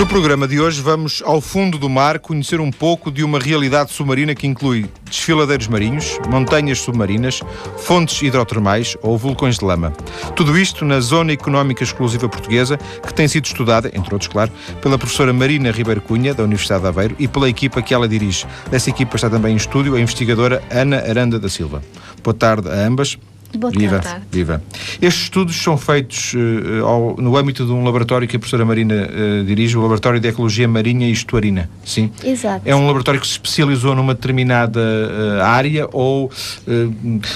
[0.00, 3.92] No programa de hoje vamos ao fundo do mar conhecer um pouco de uma realidade
[3.92, 7.42] submarina que inclui desfiladeiros marinhos, montanhas submarinas,
[7.76, 9.92] fontes hidrotermais ou vulcões de lama.
[10.34, 14.50] Tudo isto na Zona Económica Exclusiva Portuguesa, que tem sido estudada, entre outros, claro,
[14.80, 18.46] pela professora Marina Ribeiro Cunha, da Universidade de Aveiro, e pela equipa que ela dirige.
[18.70, 21.82] Dessa equipa está também em estúdio a investigadora Ana Aranda da Silva.
[22.24, 23.18] Boa tarde a ambas.
[23.58, 24.24] Boa viva, tarde.
[24.30, 24.62] viva.
[25.02, 28.94] Estes estudos são feitos uh, ao, no âmbito de um laboratório que a professora Marina
[28.94, 32.12] uh, dirige, o Laboratório de Ecologia Marinha e Estuarina, sim?
[32.22, 32.62] Exato.
[32.64, 36.30] É um laboratório que se especializou numa determinada uh, área ou,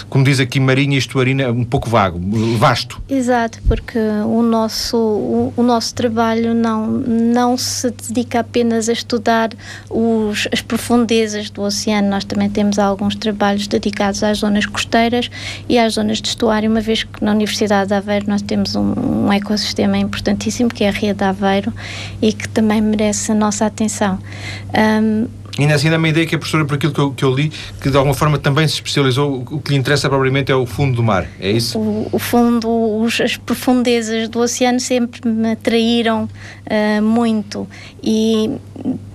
[0.08, 2.20] como diz aqui, Marinha e Estuarina, um pouco vago,
[2.58, 3.02] vasto?
[3.08, 9.50] Exato, porque o nosso, o, o nosso trabalho não, não se dedica apenas a estudar
[9.90, 15.28] os, as profundezas do oceano, nós também temos alguns trabalhos dedicados às zonas costeiras
[15.68, 18.76] e às zonas zonas de estuário, uma vez que na Universidade de Aveiro nós temos
[18.76, 21.72] um, um ecossistema importantíssimo, que é a Ria de Aveiro,
[22.20, 24.18] e que também merece a nossa atenção.
[25.02, 27.32] Um, e assim dá-me a ideia que a professora, por aquilo que eu, que eu,
[27.32, 30.66] li, que de alguma forma também se especializou, o que lhe interessa propriamente é o
[30.66, 31.78] fundo do mar, é isso?
[31.78, 32.68] O, o fundo,
[33.00, 37.68] os, as profundezas do oceano sempre me atraíram uh, muito
[38.02, 38.50] e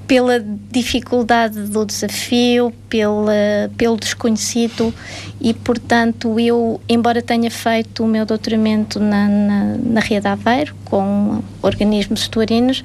[0.09, 3.31] pela dificuldade do desafio, pela,
[3.77, 4.91] pelo desconhecido
[5.39, 10.75] e, portanto, eu, embora tenha feito o meu doutoramento na, na, na Ria de Aveiro,
[10.83, 12.83] com organismos estuarinos,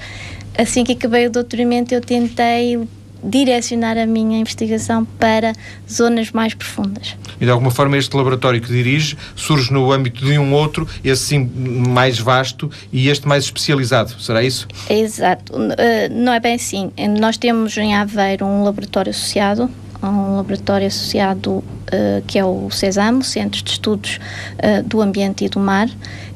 [0.59, 2.87] assim que acabei o doutoramento eu tentei
[3.25, 5.53] direcionar a minha investigação para
[5.91, 7.17] zonas mais profundas.
[7.41, 11.23] E de alguma forma este laboratório que dirige surge no âmbito de um outro, esse
[11.23, 11.51] sim
[11.89, 14.69] mais vasto e este mais especializado, será isso?
[14.89, 15.69] Exato, uh,
[16.11, 16.93] não é bem assim.
[17.19, 19.71] Nós temos em Aveiro um laboratório associado,
[20.03, 24.19] um laboratório associado uh, que é o CESAM, Centro de Estudos
[24.59, 25.89] uh, do Ambiente e do Mar,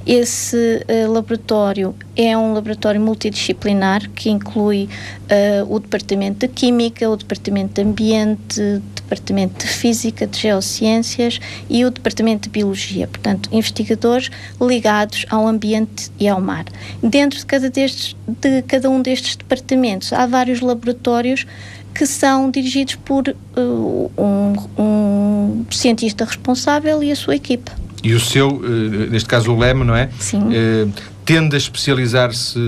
[0.09, 0.57] esse
[0.89, 4.89] uh, laboratório é um laboratório multidisciplinar que inclui
[5.31, 11.39] uh, o Departamento de Química, o Departamento de Ambiente, o Departamento de Física, de Geociências
[11.69, 13.07] e o Departamento de Biologia.
[13.07, 16.65] Portanto, investigadores ligados ao ambiente e ao mar.
[17.03, 21.47] Dentro de cada, destes, de cada um destes departamentos há vários laboratórios
[21.95, 27.88] que são dirigidos por uh, um, um cientista responsável e a sua equipa.
[28.03, 30.09] E o seu, eh, neste caso o LEM, não é?
[30.19, 30.39] Sim.
[30.39, 30.93] Uh,
[31.25, 32.59] tende a especializar-se.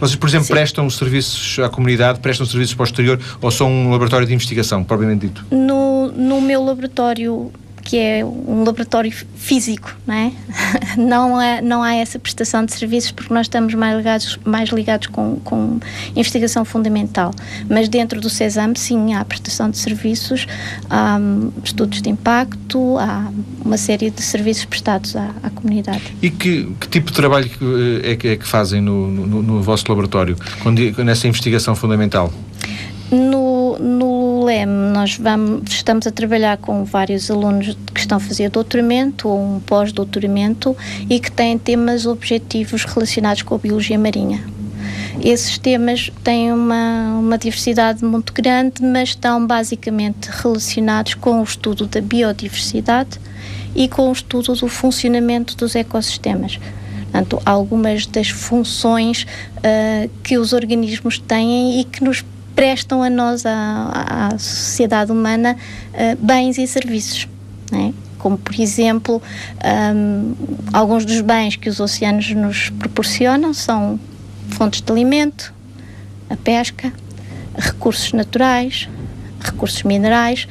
[0.00, 0.52] Vocês, por exemplo, Sim.
[0.52, 4.82] prestam serviços à comunidade, prestam serviços para o exterior ou são um laboratório de investigação,
[4.82, 5.44] propriamente dito?
[5.50, 7.52] No, no meu laboratório
[7.84, 10.32] que é um laboratório físico, não é?
[10.96, 15.08] Não, é, não há essa prestação de serviços porque nós estamos mais ligados, mais ligados
[15.08, 15.80] com, com
[16.14, 17.32] investigação fundamental.
[17.68, 20.46] Mas dentro do CESAM, sim, há prestação de serviços,
[20.88, 23.28] há um, estudos de impacto, há
[23.64, 26.02] uma série de serviços prestados à, à comunidade.
[26.22, 27.50] E que, que, tipo de trabalho
[28.04, 30.36] é que, é que fazem no, no, no vosso laboratório,
[31.04, 32.32] nessa investigação fundamental?
[33.10, 38.48] No, no LEM, nós vamos, estamos a trabalhar com vários alunos que estão a fazer
[38.50, 40.76] doutoramento ou um pós-doutoramento
[41.08, 44.42] e que têm temas objetivos relacionados com a biologia marinha.
[45.22, 51.86] Esses temas têm uma, uma diversidade muito grande, mas estão basicamente relacionados com o estudo
[51.86, 53.20] da biodiversidade
[53.74, 56.58] e com o estudo do funcionamento dos ecossistemas.
[57.02, 59.24] Portanto, algumas das funções
[59.58, 65.56] uh, que os organismos têm e que nos prestam a nós, à, sociedade humana,
[65.92, 67.28] uh, bens e serviços.
[67.72, 67.92] É?
[68.18, 69.22] Como, por exemplo,
[69.94, 70.34] um,
[70.72, 74.00] alguns dos bens que os oceanos nos proporcionam são
[74.50, 75.52] fontes de alimento,
[76.30, 76.92] a pesca,
[77.56, 78.88] recursos naturais,
[79.40, 80.48] recursos minerais.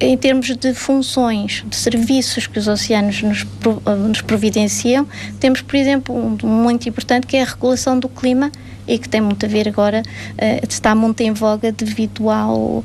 [0.00, 3.44] Em termos de funções, de serviços que os oceanos nos,
[4.06, 5.04] nos providenciam,
[5.40, 8.52] temos, por exemplo, um muito importante que é a regulação do clima
[8.88, 12.82] e que tem muito a ver agora, uh, está muito em voga devido ao,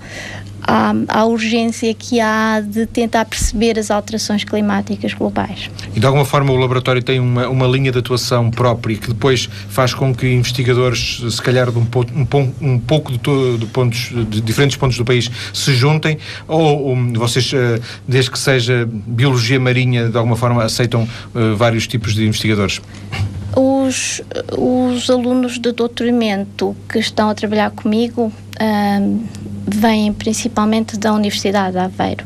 [0.65, 5.69] à, à, urgência que há de tentar perceber as alterações climáticas globais.
[5.95, 9.49] E de alguma forma o laboratório tem uma, uma linha de atuação própria que depois
[9.69, 14.11] faz com que investigadores, se calhar de um, um, um pouco de, todo, de, pontos,
[14.29, 16.17] de diferentes pontos do país, se juntem,
[16.47, 22.13] ou, vocês, uh, desde que seja biologia marinha, de alguma forma aceitam uh, vários tipos
[22.15, 22.81] de investigadores?
[23.55, 24.21] Os,
[24.57, 29.23] os alunos de doutoramento que estão a trabalhar comigo um,
[29.67, 32.25] vêm principalmente da Universidade de Aveiro.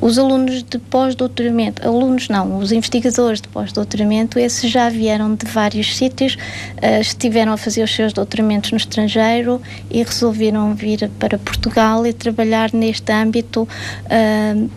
[0.00, 5.96] Os alunos de pós-doutoramento, alunos não, os investigadores de pós-doutoramento, esses já vieram de vários
[5.96, 9.60] sítios, uh, estiveram a fazer os seus doutoramentos no estrangeiro
[9.90, 13.66] e resolveram vir para Portugal e trabalhar neste âmbito.
[14.04, 14.70] Uh,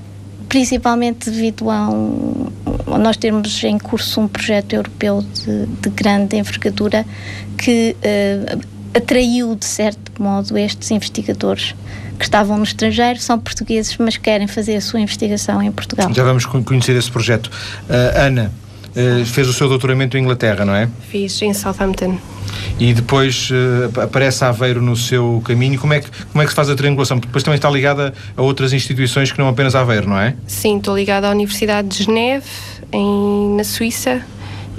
[0.52, 2.46] principalmente devido a, um,
[3.00, 7.06] nós termos em curso um projeto europeu de, de grande envergadura
[7.58, 8.60] que uh,
[8.94, 11.74] atraiu de certo modo estes investigadores
[12.20, 16.14] que estavam no estrangeiro, são portugueses, mas querem fazer a sua investigação em Portugal.
[16.14, 17.48] Já vamos conhecer esse projeto.
[17.48, 18.52] Uh, Ana,
[19.26, 20.90] fez o seu doutoramento em Inglaterra, não é?
[21.10, 22.18] Fiz, em Southampton.
[22.80, 25.80] E depois uh, aparece Aveiro no seu caminho.
[25.80, 27.18] Como é, que, como é que se faz a triangulação?
[27.18, 30.36] Porque depois também está ligada a outras instituições que não apenas Aveiro, não é?
[30.48, 32.46] Sim, estou ligada à Universidade de Geneve,
[32.92, 34.22] em, na Suíça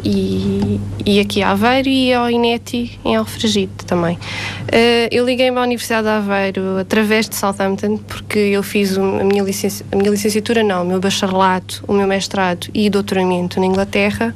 [0.04, 4.16] e, e aqui a Aveiro e ao INETI em Alfragide também.
[4.16, 9.42] Uh, eu liguei-me à Universidade de Aveiro através de Southampton porque eu fiz a, minha
[9.42, 14.34] licenci a minha licenciatura, não, o meu bacharelato, o meu mestrado e doutoramento na Inglaterra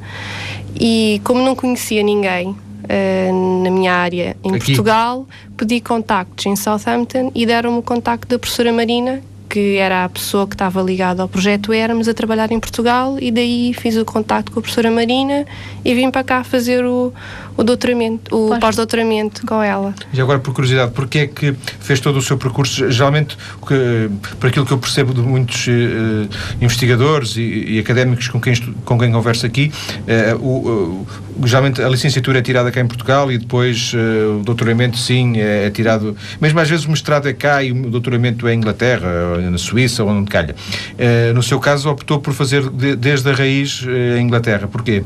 [0.79, 4.65] e como não conhecia ninguém uh, na minha área em aqui.
[4.65, 10.09] Portugal, pedi contactos em Southampton e deram-me o contacto da professora Marina, que era a
[10.09, 14.05] pessoa que estava ligada ao projeto Hermes a trabalhar em Portugal e daí fiz o
[14.05, 15.45] contacto com a professora Marina
[15.83, 17.13] e vim para cá fazer o,
[17.57, 19.93] o doutoramento, o pós-doutoramento com ela.
[20.13, 22.89] E agora, por curiosidade, porquê é que fez todo o seu percurso?
[22.91, 23.37] Geralmente,
[23.67, 24.09] que,
[24.39, 26.29] por aquilo que eu percebo de muitos uh,
[26.61, 28.55] investigadores e, e, académicos com quem,
[28.85, 31.05] com quem converso aqui, uh, o,
[31.39, 35.65] uh, geralmente a licenciatura é tirada cá em Portugal e depois o doutoramento, sim, é,
[35.65, 36.15] é, tirado.
[36.39, 40.03] Mesmo às vezes o mestrado é cá e o doutoramento é em Inglaterra na Suíça
[40.03, 40.55] ou onde calha.
[40.93, 44.67] Uh, no seu caso, optou por fazer de, desde a raiz uh, Inglaterra.
[44.67, 45.03] Porquê?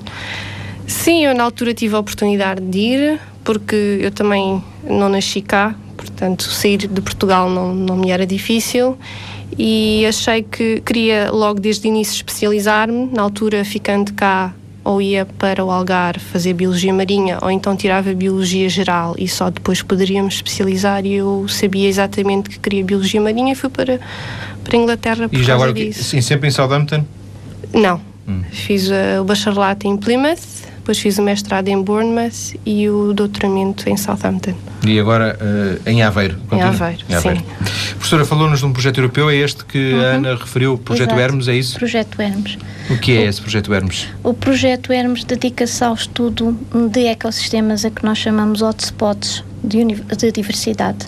[0.92, 5.74] Sim, eu na altura tive a oportunidade de ir, porque eu também não nasci cá,
[5.96, 8.98] portanto, sair de Portugal não, não me era difícil
[9.58, 13.06] e achei que queria logo desde o início especializar-me.
[13.06, 14.54] Na altura, ficando cá,
[14.84, 19.50] ou ia para o Algarve fazer biologia marinha ou então tirava biologia geral e só
[19.50, 23.98] depois poderíamos especializar e eu sabia exatamente que queria biologia marinha e fui para,
[24.62, 27.06] para a Inglaterra por E já agora, sim, sempre em Southampton?
[27.74, 28.42] Não, hum.
[28.52, 33.88] fiz uh, o bacharelato em Plymouth depois fiz o mestrado em Bournemouth e o doutoramento
[33.88, 34.54] em Southampton.
[34.86, 36.38] E agora uh, em Aveiro?
[36.50, 36.63] Continua?
[36.63, 37.39] Em Aveiro, em Aveiro.
[37.39, 37.45] sim.
[37.94, 40.01] Professora, falou-nos de um projeto europeu, é este que uhum.
[40.01, 41.22] a Ana referiu, o Projeto Exato.
[41.22, 41.75] Hermes, é isso?
[41.78, 42.57] Projeto Hermes.
[42.89, 44.07] O que é o, esse Projeto Hermes?
[44.24, 46.57] O Projeto Hermes dedica-se ao estudo
[46.92, 51.06] de ecossistemas a que nós chamamos hotspots de, de diversidade.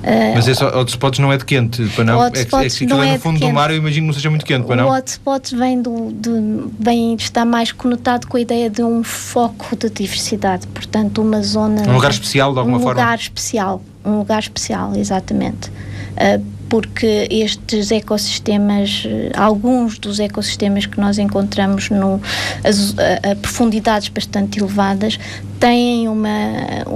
[0.00, 2.24] Uh, Mas esse hotspots não é de quente, para não?
[2.24, 4.30] É, que, é que aquilo é no fundo do mar, eu imagino que não seja
[4.30, 4.88] muito quente, para não?
[4.88, 9.76] O hotspot vem, do, do, vem, está mais conotado com a ideia de um foco
[9.76, 11.82] de diversidade, portanto, uma zona.
[11.86, 13.00] Um lugar especial, de alguma um forma?
[13.00, 15.68] Um lugar especial, um lugar especial, exatamente.
[16.16, 19.02] Uh, porque estes ecossistemas,
[19.36, 22.20] alguns dos ecossistemas que nós encontramos no,
[22.64, 25.18] a, a, profundidades bastante elevadas,
[25.58, 26.30] têm uma,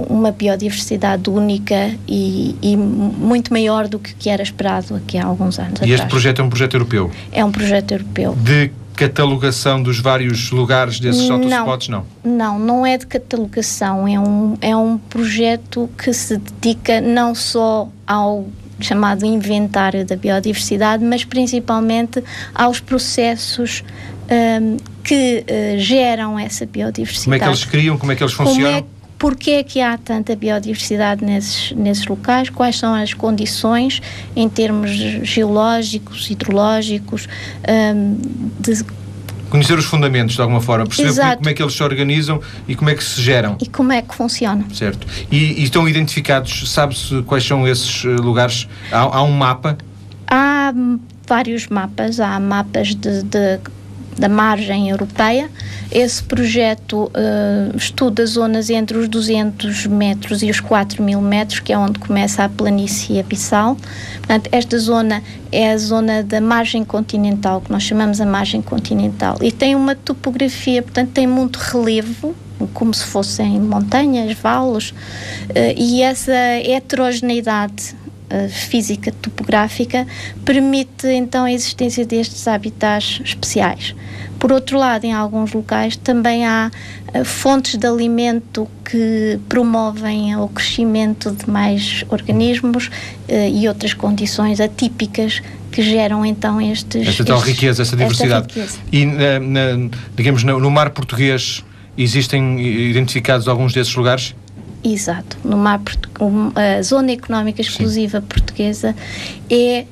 [0.09, 5.59] uma biodiversidade única e, e, muito maior do que, que era esperado aqui há alguns
[5.59, 5.73] anos.
[5.73, 5.91] E atrás.
[5.91, 7.11] este projeto é um projeto europeu?
[7.33, 8.33] É um projeto europeu.
[8.41, 12.05] De catalogação dos vários lugares desses hotspots, não?
[12.23, 17.89] Não, não é de catalogação, é um, é um projeto que se dedica não só
[18.07, 18.45] ao
[18.79, 22.23] chamado inventário da biodiversidade, mas principalmente
[22.53, 23.83] aos processos
[24.61, 27.25] um, que uh, geram essa biodiversidade.
[27.25, 28.81] Como é que eles criam, como é que eles funcionam?
[28.81, 32.49] Como é, Porquê é que há tanta biodiversidade nesses, nesses locais?
[32.49, 34.01] Quais são as condições
[34.35, 37.27] em termos geológicos, hidrológicos,
[37.67, 38.17] um,
[38.59, 38.83] de
[39.49, 42.75] Conhecer os fundamentos de alguma forma, perceber como, como, é que eles se organizam e
[42.75, 43.57] como é que se geram.
[43.61, 44.69] E como é que funcionam.
[44.73, 45.07] Certo.
[45.31, 48.67] E, e estão identificados, sabe-se quais são esses eh, lugares?
[48.91, 49.77] Há, há, um mapa?
[50.27, 50.73] Há
[51.27, 53.59] vários mapas, há mapas de, de
[54.17, 55.49] da margem europeia.
[55.91, 61.71] Esse projeto uh, estuda zonas entre os 200 metros e os 4 mil metros, que
[61.71, 63.77] é onde começa a planície abissal.
[64.17, 69.37] Portanto, esta zona é a zona da margem continental, que nós chamamos a margem continental,
[69.41, 72.35] e tem uma topografia, portanto, tem muito relevo,
[72.73, 74.95] como se fossem montanhas, vales, uh,
[75.77, 77.95] e essa heterogeneidade
[78.49, 80.07] física topográfica
[80.43, 83.95] permite então a existência destes habitats especiais.
[84.39, 86.69] Por outro lado, em alguns locais também há
[87.13, 92.91] uh, fontes de alimento que promovem o crescimento de mais organismos uh,
[93.51, 95.41] e outras condições atípicas
[95.71, 97.07] que geram então estes.
[97.07, 98.47] Esta tal estes, riqueza, essa diversidade.
[98.53, 98.77] Riqueza.
[98.91, 101.63] E, na, na, digamos, no, no mar português
[101.97, 104.35] existem identificados alguns desses lugares?
[104.85, 105.37] Exato.
[105.43, 105.81] No mar,
[106.55, 108.27] a zona económica exclusiva Sim.
[108.27, 108.95] portuguesa
[109.49, 109.85] é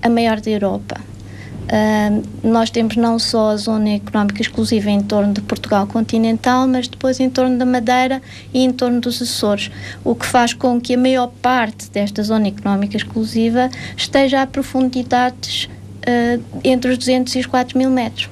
[0.00, 0.98] a maior da Europa.
[1.62, 6.88] Uh, nós temos não só a zona económica exclusiva em torno de Portugal continental, mas
[6.88, 8.20] depois em torno da Madeira
[8.52, 9.70] e em torno dos Açores,
[10.02, 15.64] o que faz com que a maior parte desta zona económica exclusiva esteja a profundidades
[15.64, 18.31] uh, entre os 200 e os 4 mil metros.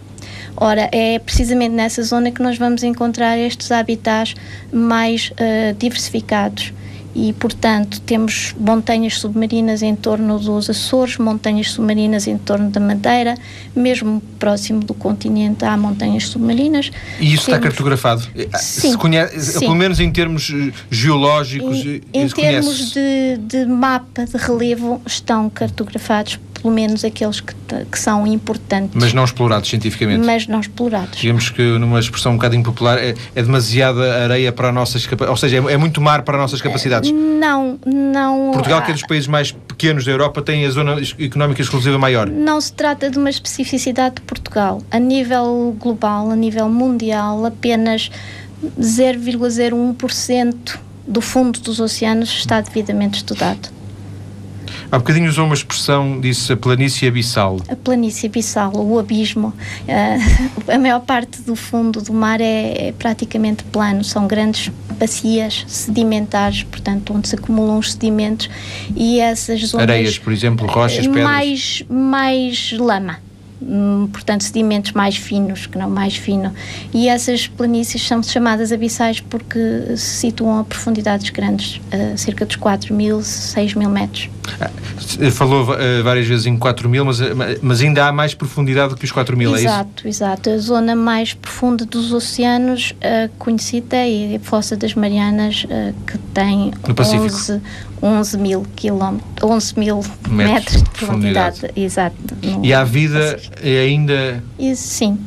[0.60, 4.34] Ora, é precisamente nessa zona que nós vamos encontrar estes habitats
[4.70, 6.74] mais uh, diversificados
[7.14, 13.34] e, portanto, temos montanhas submarinas em torno dos Açores, montanhas submarinas em torno da Madeira,
[13.74, 16.90] mesmo próximo do continente há montanhas submarinas.
[17.18, 17.48] E isso temos...
[17.48, 18.22] está cartografado?
[18.54, 19.60] Sim, se conhece, sim.
[19.60, 21.78] Pelo menos em termos eh, geológicos?
[21.78, 27.54] Em, em termos de, de mapa de relevo, estão cartografados pelo menos aqueles que,
[27.90, 28.90] que são importantes.
[28.94, 30.24] Mas não explorados cientificamente.
[30.24, 31.18] Mas não explorados.
[31.18, 35.30] Digamos que, numa expressão um bocado impopular, é, é demasiada areia para nossas capacidades.
[35.30, 37.10] Ou seja, é, é, muito mar para as nossas capacidades.
[37.10, 38.50] Não, não.
[38.52, 42.28] Portugal, que é dos países mais pequenos da Europa, tem a zona económica exclusiva maior.
[42.28, 44.82] Não se trata de uma especificidade de Portugal.
[44.90, 48.10] A nível global, a nível mundial, apenas
[48.78, 53.70] 0,01% do fundo dos oceanos está devidamente estudado.
[54.92, 57.58] Há bocadinho usou uma expressão, disse a planície abissal.
[57.68, 59.54] A planície abissal, o abismo.
[59.86, 65.64] Uh, a maior parte do fundo do mar é, é, praticamente plano, são grandes bacias
[65.68, 68.50] sedimentares, portanto, onde se acumulam os sedimentos
[68.96, 69.88] e essas zonas.
[69.88, 71.24] Areias, por exemplo, rochas, pedras.
[71.24, 73.30] Mais, mais lama
[73.62, 76.52] Hum, portanto, sedimentos mais finos, que não mais fino.
[76.94, 79.58] E essas planícies são chamadas abissais porque
[79.96, 84.30] se situam a profundidades grandes, a cerca dos 4 mil, 6 mil metros.
[84.60, 84.70] Ah,
[85.30, 88.96] falou uh, várias vezes em 4 mil, mas, eh, mas ainda há mais profundidade do
[88.96, 89.66] que os 4 mil, é isso?
[89.66, 90.50] Exato, exato.
[90.50, 96.18] A zona mais profunda dos oceanos uh, conhecida é a Fossa das Marianas, uh, que
[96.32, 97.60] tem 11,
[98.02, 101.60] 11 mil quilómetros, 11 mil metros, metros de profundidade.
[101.60, 101.80] profundidade.
[101.80, 102.16] Exato.
[102.62, 104.42] E há vida ainda?
[104.58, 105.18] Isso, sim.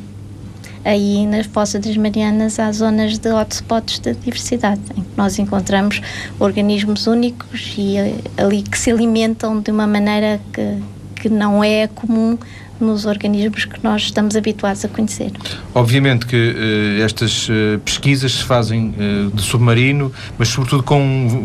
[0.84, 6.00] Aí nas Fossas das Marianas há zonas de hotspots de diversidade, em que nós encontramos
[6.38, 10.78] organismos únicos e eh, ali que se alimentam de uma maneira que,
[11.16, 12.38] que não é comum
[12.80, 15.30] nos organismos que nós estamos habituados a conhecer.
[15.74, 21.44] Obviamente que uh, estas uh, pesquisas se fazem uh, de submarino, mas sobretudo com,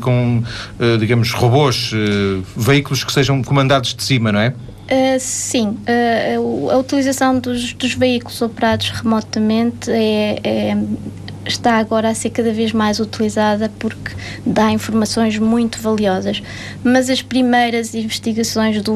[0.00, 0.42] com
[0.98, 1.92] digamos, robôs,
[2.56, 4.54] veículos que sejam comandados de cima, não é?
[5.18, 5.78] Sim,
[6.70, 10.76] a utilização dos, dos, veículos operados remotamente é, é
[11.46, 14.12] está agora a ser cada vez mais utilizada porque
[14.46, 16.42] dá informações muito valiosas.
[16.84, 18.94] Mas as primeiras investigações do,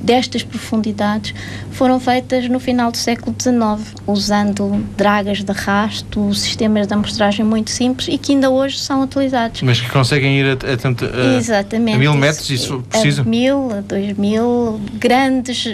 [0.00, 1.34] destas profundidades
[1.72, 7.70] foram feitas no final do século XIX, usando dragas de rasto, sistemas de amostragem muito
[7.70, 9.62] simples e que ainda hoje são utilizados.
[9.62, 13.22] Mas que conseguem ir a, a, tanto, a, Exatamente, a mil metros, isso, precisa?
[13.22, 15.64] A mil, a dois mil, grandes.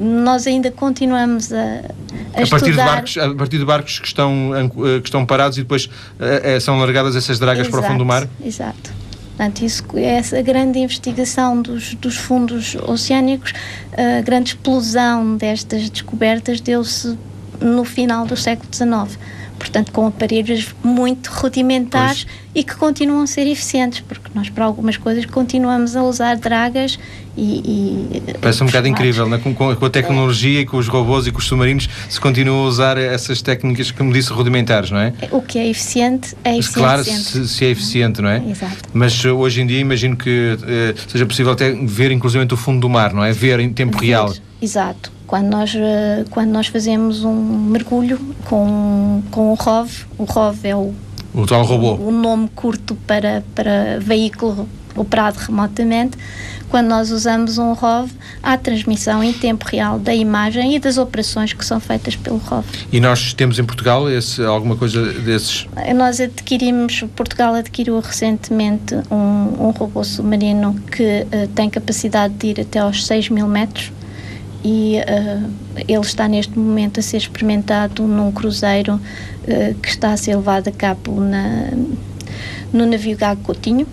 [0.00, 1.82] Nós ainda continuamos a,
[2.34, 4.50] a, a partir de barcos A partir de barcos que estão,
[5.02, 8.06] que estão parados e depois uh, são largadas essas dragas exato, para o fundo do
[8.06, 8.28] mar?
[8.44, 8.92] Exato.
[9.36, 13.52] Portanto, isso, essa grande investigação dos, dos fundos oceânicos,
[13.92, 17.18] a grande explosão destas descobertas deu-se
[17.60, 19.18] no final do século XIX
[19.64, 22.36] portanto com aparelhos muito rudimentares pois.
[22.54, 26.98] e que continuam a ser eficientes, porque nós para algumas coisas continuamos a usar dragas
[27.36, 28.20] e...
[28.22, 29.40] e Parece um bocado incrível, né?
[29.42, 32.68] com, com, a tecnologia e com os robôs e com os submarinos se continua a
[32.68, 35.14] usar essas técnicas, como disse, rudimentares, não é?
[35.30, 36.78] O que é eficiente é eficiente.
[36.78, 38.42] Claro, se, se, é eficiente, não é?
[38.46, 38.76] Exato.
[38.92, 42.80] Mas eh, hoje em dia imagino que uh, seja possível até ver inclusive o fundo
[42.80, 43.32] do mar, não é?
[43.32, 44.08] Ver em tempo ver.
[44.08, 44.34] real.
[44.64, 45.12] Exato.
[45.26, 47.34] Quando nós, eh, quando nós fazemos um
[47.68, 50.94] mergulho com, com o ROV, o ROV é o,
[51.34, 51.92] o tal robô.
[51.92, 54.66] O, o nome curto para, para veículo
[54.96, 56.16] operado remotamente,
[56.70, 58.10] quando nós usamos um ROV,
[58.42, 62.64] há transmissão em tempo real da imagem e das operações que são feitas pelo ROV.
[62.90, 65.66] E nós temos em Portugal esse, alguma coisa desses?
[65.94, 72.60] Nós adquirimos, Portugal adquiriu recentemente um, um robô submarino que uh, tem capacidade de ir
[72.62, 73.92] até aos 6 mil metros
[74.64, 75.50] e uh,
[75.86, 80.68] ele está neste momento a ser experimentado num cruzeiro uh, que está a ser levado
[80.68, 81.68] a cabo na,
[82.72, 83.86] no navio Gago Coutinho,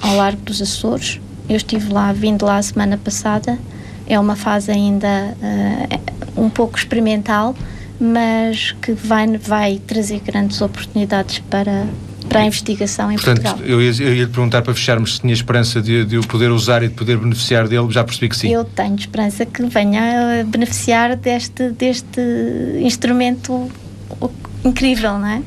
[0.00, 1.20] ao largo dos Açores.
[1.48, 3.58] Eu estive lá, vindo lá a semana passada.
[4.06, 5.36] É uma fase ainda
[6.36, 7.54] uh, um pouco experimental,
[8.00, 11.86] mas que vai, vai trazer grandes oportunidades para,
[12.28, 13.66] para a investigação em Portanto, Portugal.
[13.66, 16.50] Eu ia, eu ia lhe perguntar para fecharmos se tinha esperança de, de o poder
[16.50, 18.52] usar e de poder beneficiar dele, já percebi que sim.
[18.52, 22.20] Eu tenho esperança que venha a beneficiar deste, deste
[22.80, 23.70] instrumento
[24.64, 25.42] incrível, não é?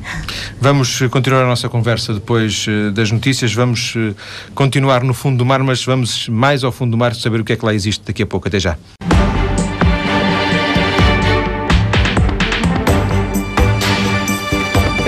[0.60, 3.52] Vamos continuar a nossa conversa depois uh, das notícias.
[3.52, 4.14] Vamos uh,
[4.54, 7.52] continuar no fundo do mar, mas vamos mais ao fundo do mar saber o que
[7.52, 8.48] é que lá existe daqui a pouco.
[8.48, 8.76] Até já.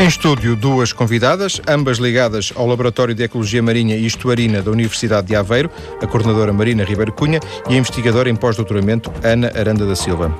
[0.03, 5.29] Em estúdio, duas convidadas, ambas ligadas ao Laboratório de Ecologia Marinha e Estuarina da Universidade
[5.29, 5.71] de Aveiro,
[6.03, 7.39] a coordenadora Marina Ribeiro Cunha
[7.71, 10.37] e a investigadora em pós-doutoramento Ana Aranda da Silva.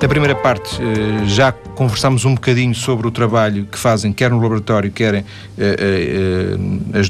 [0.00, 4.40] Na primeira parte, eh, já conversámos um bocadinho sobre o trabalho que fazem, quer no
[4.40, 5.24] laboratório, quer eh,
[5.58, 6.56] eh,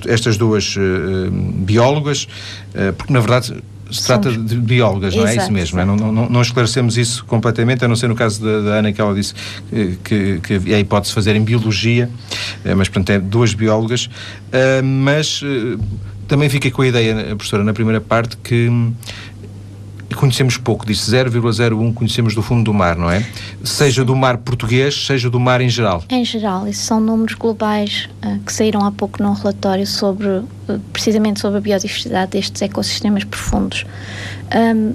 [0.09, 0.79] estas duas
[1.31, 2.27] biólogas,
[2.97, 5.81] porque na verdade se trata de biólogas, não é isso mesmo?
[5.81, 5.85] É?
[5.85, 9.01] Não, não, não, esclarecemos isso completamente, a não ser no caso da, da Ana, que
[9.01, 9.35] ela disse
[10.05, 12.09] que, que, é a hipótese de fazer em biologia,
[12.65, 15.79] eh, mas portanto é duas biólogas, uh, mas uh,
[16.31, 18.71] também fiquei com a ideia, professora, na primeira parte, que
[20.17, 23.25] conhecemos pouco disso, 0,01 conhecemos do fundo do mar, não é?
[23.65, 26.03] Seja do mar português, seja do mar em geral.
[26.09, 30.47] Em geral, isso são números globais uh, que saíram há pouco num relatório sobre, uh,
[30.93, 33.85] precisamente sobre a biodiversidade destes ecossistemas profundos.
[34.55, 34.95] Um,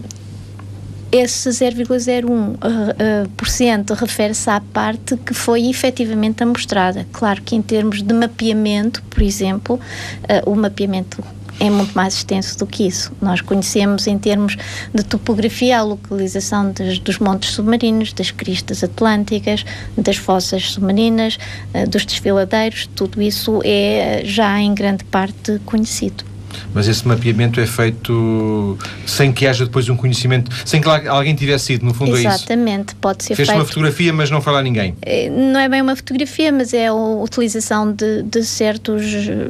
[1.11, 7.07] esse 0,01% uh, uh, refere-se à parte que foi efetivamente amostrada.
[7.13, 11.23] Claro que em termos de mapeamento, por exemplo, uh, o mapeamento
[11.59, 13.11] é muito mais extenso do que isso.
[13.21, 14.57] Nós conhecemos em termos
[14.93, 19.65] de topografia a localização dos, dos montes submarinos, das cristas atlânticas,
[19.97, 21.37] das fossas submarinas,
[21.73, 26.34] uh, dos desfiladeiros, tudo isso é já em grande parte conhecido.
[26.73, 31.73] Mas esse mapeamento é feito sem que haja depois um conhecimento, sem que alguém tivesse
[31.73, 32.43] ido, no fundo Exatamente, é isso?
[32.43, 33.59] Exatamente, pode ser Fez feito.
[33.59, 34.95] uma fotografia, mas não fala a ninguém?
[35.01, 39.03] Eh, não é bem uma fotografia, mas é a utilização de, de certos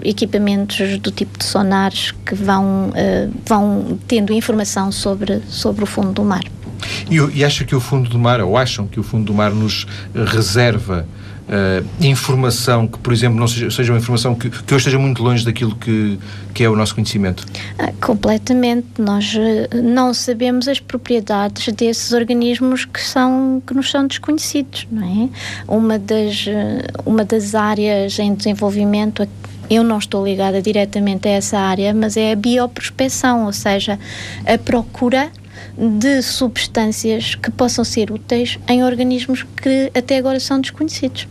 [0.04, 6.12] equipamentos do tipo de sonares que vão, uh, vão tendo informação sobre, sobre o fundo
[6.12, 6.44] do mar.
[7.10, 9.52] E, e acha que o fundo do mar, ou acham que o fundo do mar
[9.52, 11.08] nos reserva
[11.48, 15.24] uh, informação que, por exemplo, não seja, seja uma informação que, que hoje esteja muito
[15.24, 16.20] longe daquilo que,
[16.54, 17.46] que é o nosso conhecimento?
[17.78, 18.88] Ah, completamente.
[19.00, 25.04] Nós uh, não sabemos as propriedades desses organismos que, são, que nos são desconhecidos, não
[25.04, 25.30] é?
[25.68, 29.28] Uma das, uh, uma das áreas em desenvolvimento
[29.68, 34.00] eu não estou ligada diretamente a essa área, mas é a bioprospecção, ou seja,
[34.46, 35.32] a procura
[35.78, 41.28] de substâncias que possam ser úteis em organismos que até agora são desconhecidos.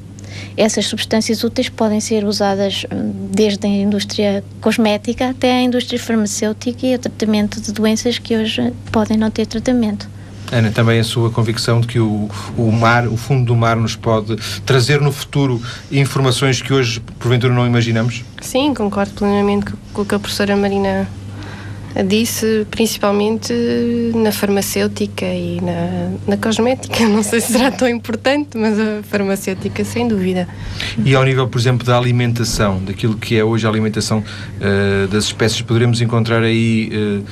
[0.57, 6.87] Essas substâncias úteis podem ser usadas hum, desde a indústria cosmética até a indústria farmacêutica
[6.87, 10.09] e o tratamento de doenças que hoje podem não ter tratamento.
[10.53, 13.97] Ana, também a sua convicção de que o, o mar, o fundo do mar, nos
[13.97, 18.23] pode trazer no futuro informações que hoje, porventura, não imaginamos?
[18.41, 21.09] Sim, concordo plenamente com o que a professora Marina
[22.03, 23.53] disse principalmente
[24.15, 27.07] na farmacêutica e na, na cosmética.
[27.07, 30.49] Não sei se será tão importante, mas a farmacêutica, sem dúvida.
[31.05, 35.25] E ao nível, por exemplo, da alimentação, daquilo que é hoje a alimentação uh, das
[35.25, 37.25] espécies, poderemos encontrar aí uh,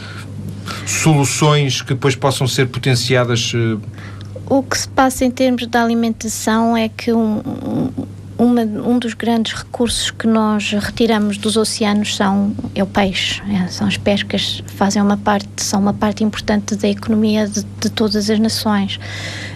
[0.86, 3.52] soluções que depois possam ser potenciadas?
[3.52, 3.80] Uh...
[4.46, 7.90] O que se passa em termos da alimentação é que um, um
[8.42, 13.68] uma, um dos grandes recursos que nós retiramos dos oceanos são é o peixe, é,
[13.68, 18.28] são as pescas, fazem uma parte, são uma parte importante da economia de, de todas
[18.28, 18.98] as nações.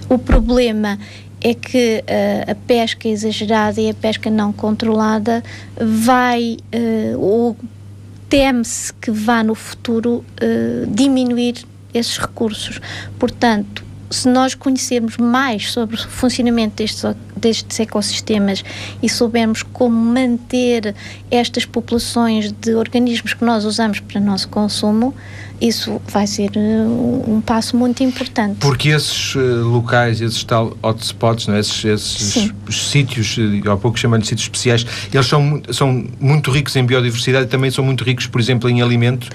[0.09, 0.99] O problema
[1.40, 5.42] é que uh, a pesca exagerada e a pesca não controlada
[5.77, 7.57] vai uh, ou
[8.29, 12.81] teme-se que vá no futuro uh, diminuir esses recursos.
[13.18, 17.05] Portanto, se nós conhecermos mais sobre o funcionamento destes,
[17.37, 18.64] destes ecossistemas
[19.03, 20.95] e soubermos como manter
[21.31, 25.14] estas populações de organismos que nós usamos para o nosso consumo,
[25.61, 28.59] isso vai ser uh, um passo muito importante.
[28.61, 31.61] Porque esses uh, locais, esses tal hotspots, não é?
[31.61, 33.37] esses, esses sítios,
[33.71, 37.71] há pouco chamando de sítios especiais, eles são, são muito ricos em biodiversidade e também
[37.71, 39.29] são muito ricos, por exemplo, em alimento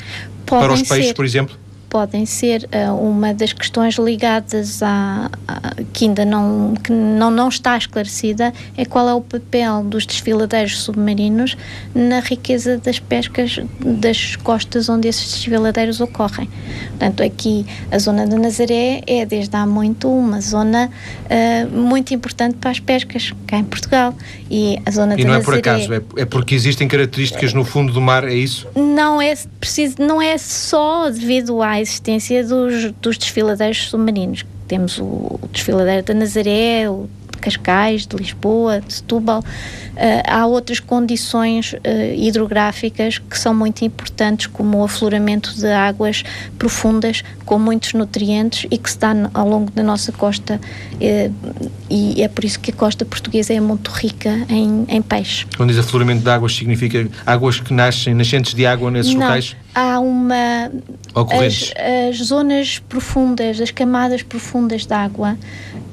[0.45, 1.13] Podem para os peixes, ser.
[1.13, 1.55] por exemplo?
[1.91, 7.49] Podem ser uh, uma das questões ligadas a, a, que ainda não, que não, não
[7.49, 11.57] está esclarecida é qual é o papel dos desfiladeiros submarinos
[11.93, 16.49] na riqueza das pescas das costas onde esses desfiladeiros ocorrem.
[16.91, 20.89] Portanto, aqui a zona da Nazaré é desde há muito uma zona
[21.25, 24.15] uh, muito importante para as pescas cá em Portugal
[24.49, 27.65] e a zona e não Nazaré, é por acaso, é, é porque existem características no
[27.65, 28.65] fundo do mar, é isso?
[28.77, 34.45] Não é preciso, não é só devido à existência dos, dos desfiladeiros submarinos.
[34.67, 39.43] Temos o, o desfiladeiro da Nazaré, o de Cascais, de Lisboa, de Setúbal,
[39.91, 41.79] Uh, há outras condições uh,
[42.15, 46.23] hidrográficas que são muito importantes, como o afloramento de águas
[46.57, 50.61] profundas com muitos nutrientes e que se dá ao longo da nossa costa,
[50.95, 55.45] uh, e é por isso que a costa portuguesa é muito rica em, em peixe.
[55.57, 59.21] Quando diz afloramento de águas, significa águas que nascem, nascentes de água nesses Não.
[59.21, 59.57] locais?
[59.73, 60.71] Há uma
[61.15, 61.73] as,
[62.09, 65.37] as, zonas profundas, as camadas profundas de água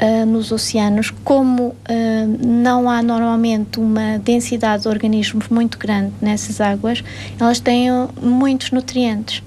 [0.01, 6.61] uh, nos oceanos como uh, não há normalmente uma densidade de organismos muito grande nessas
[6.61, 7.03] águas,
[7.38, 7.88] elas têm
[8.21, 9.43] muitos nutrientes.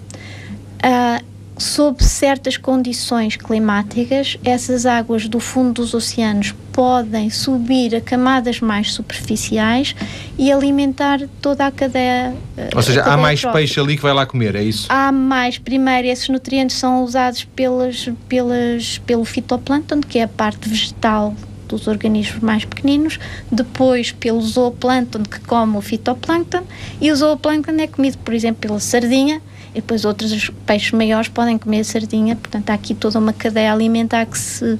[0.84, 1.31] Uh,
[1.62, 8.91] sob certas condições climáticas, essas águas do fundo dos oceanos podem subir a camadas mais
[8.93, 9.95] superficiais
[10.38, 12.34] e alimentar toda a cadeia.
[12.58, 13.60] Eh, Ou seja, há mais trófica.
[13.60, 14.88] peixe ali que vai lá comer, é isso?
[14.89, 15.60] Há mais.
[15.60, 21.36] Primeiro, esses nutrientes são usados pelas, pelas, pelo fitoplâncton, que é a parte vegetal
[21.67, 23.19] dos organismos mais pequeninos,
[23.52, 26.63] depois pelo zooplâncton que come o fitoplâncton
[27.00, 29.41] e o zooplâncton é comido, por exemplo, pela sardinha
[29.73, 34.25] e depois outros peixes maiores podem comer sardinha, portanto há aqui toda uma cadeia alimentar
[34.25, 34.79] que se uh,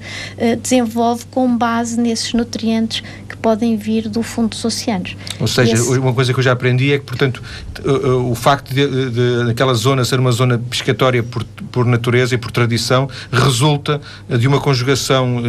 [0.62, 5.16] desenvolve com base nesses nutrientes que podem vir do fundo dos oceanos.
[5.40, 5.98] Ou seja, Esse...
[5.98, 7.42] uma coisa que eu já aprendi é que, portanto,
[7.84, 12.38] o, o facto de, de, daquela zona ser uma zona pescatória por, por natureza e
[12.38, 15.42] por tradição resulta de uma conjugação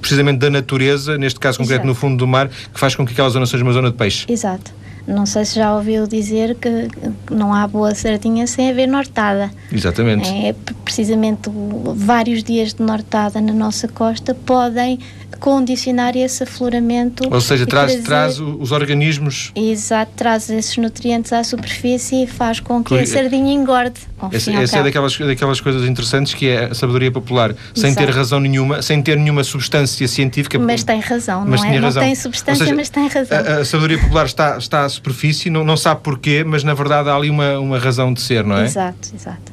[0.00, 1.88] precisamente da natureza, neste caso concreto Exato.
[1.88, 4.26] no fundo do mar, que faz com que aquela zona seja uma zona de peixe.
[4.28, 4.72] Exato.
[5.10, 6.88] Não sei se já ouviu dizer que
[7.30, 9.50] não há boa sardinha sem haver nortada.
[9.72, 10.28] Exatamente.
[10.28, 11.50] É, precisamente
[11.94, 14.98] vários dias de nortada na nossa costa podem
[15.38, 17.28] condicionar esse afloramento.
[17.30, 19.52] Ou seja, traz, trazer, traz os organismos.
[19.54, 24.00] Exato, traz esses nutrientes à superfície e faz com que a sardinha engorde.
[24.32, 27.80] Essa, essa é daquelas, daquelas coisas interessantes que é a sabedoria popular, Exato.
[27.80, 30.58] sem ter razão nenhuma, sem ter nenhuma substância científica.
[30.58, 31.78] Mas tem razão, mas não é?
[31.78, 32.02] Razão.
[32.02, 33.38] Não tem substância, seja, mas tem razão.
[33.38, 37.08] A, a, sabedoria popular está, está à superfície, não, não sabe porquê, mas na verdade
[37.08, 38.64] há ali uma, uma razão de ser, não é?
[38.64, 39.52] Exato, exato.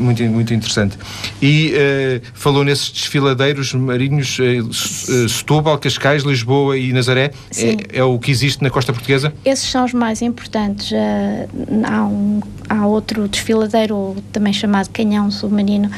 [0.00, 0.98] Muito, muito interessante.
[1.40, 8.18] E uh, falou nesses desfiladeiros marinhos, uh, Setúbal, Cascais, Lisboa e Nazaré, é, é, o
[8.18, 9.32] que existe na costa portuguesa?
[9.44, 10.90] Esses são os mais importantes.
[10.90, 15.90] Uh, há, um, há outro desfiladeiro, também chamado Canhão Submarino,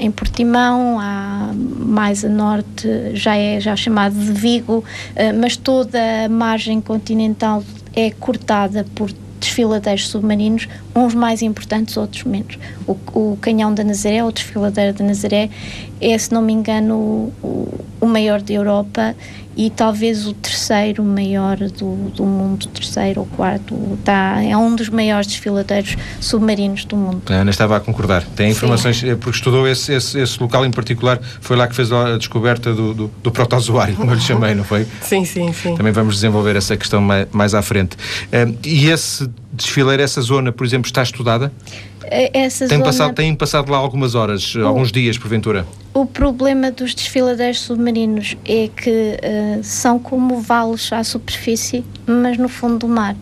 [0.00, 4.84] em Portimão, há mais a norte, já é já chamado de Vigo,
[5.40, 7.62] mas toda a margem continental
[7.94, 9.10] é cortada por
[9.58, 12.58] desfiladeiros submarinos, uns mais importantes, outros menos.
[12.86, 15.50] O, o Canhão da Nazaré, o desfiladeiro da Nazaré,
[16.00, 17.68] é, se não me engano, o,
[18.00, 19.16] o maior da Europa
[19.58, 24.88] e talvez o terceiro maior do, do mundo, terceiro ou quarto, tá, é um dos
[24.88, 27.22] maiores desfiladeiros submarinos do mundo.
[27.28, 28.22] A Ana estava a concordar.
[28.36, 29.10] Tem informações, Sim.
[29.10, 32.72] Eh, porque estudou esse, esse, esse, local em particular, foi lá que fez a descoberta
[32.72, 34.86] do, do, do protozoário, como eu lhe chamei, não foi?
[35.02, 35.74] Sim, sim, sim.
[35.74, 37.96] Também vamos desenvolver essa questão mais, mais à frente.
[38.32, 41.52] Um, e esse desfileiro, essa zona, por exemplo, está estudada?
[42.04, 42.84] Eh, essa tem, zona...
[42.84, 45.66] passado, tem passado lá algumas horas, o, alguns dias, porventura?
[45.98, 52.48] O problema dos desfiladeiros submarinos é que uh, são como vales à superfície, mas no
[52.48, 53.16] fundo do mar.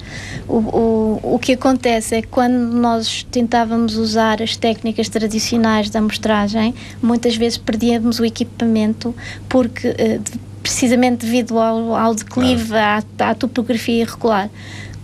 [0.47, 6.01] O, o, o que acontece é que quando nós tentávamos usar as técnicas tradicionais da
[6.01, 9.15] amostragem, muitas vezes perdíamos o equipamento
[9.49, 13.07] porque, uh, precisamente devido ao, ao declive, claro.
[13.21, 14.51] à, à topografia irregular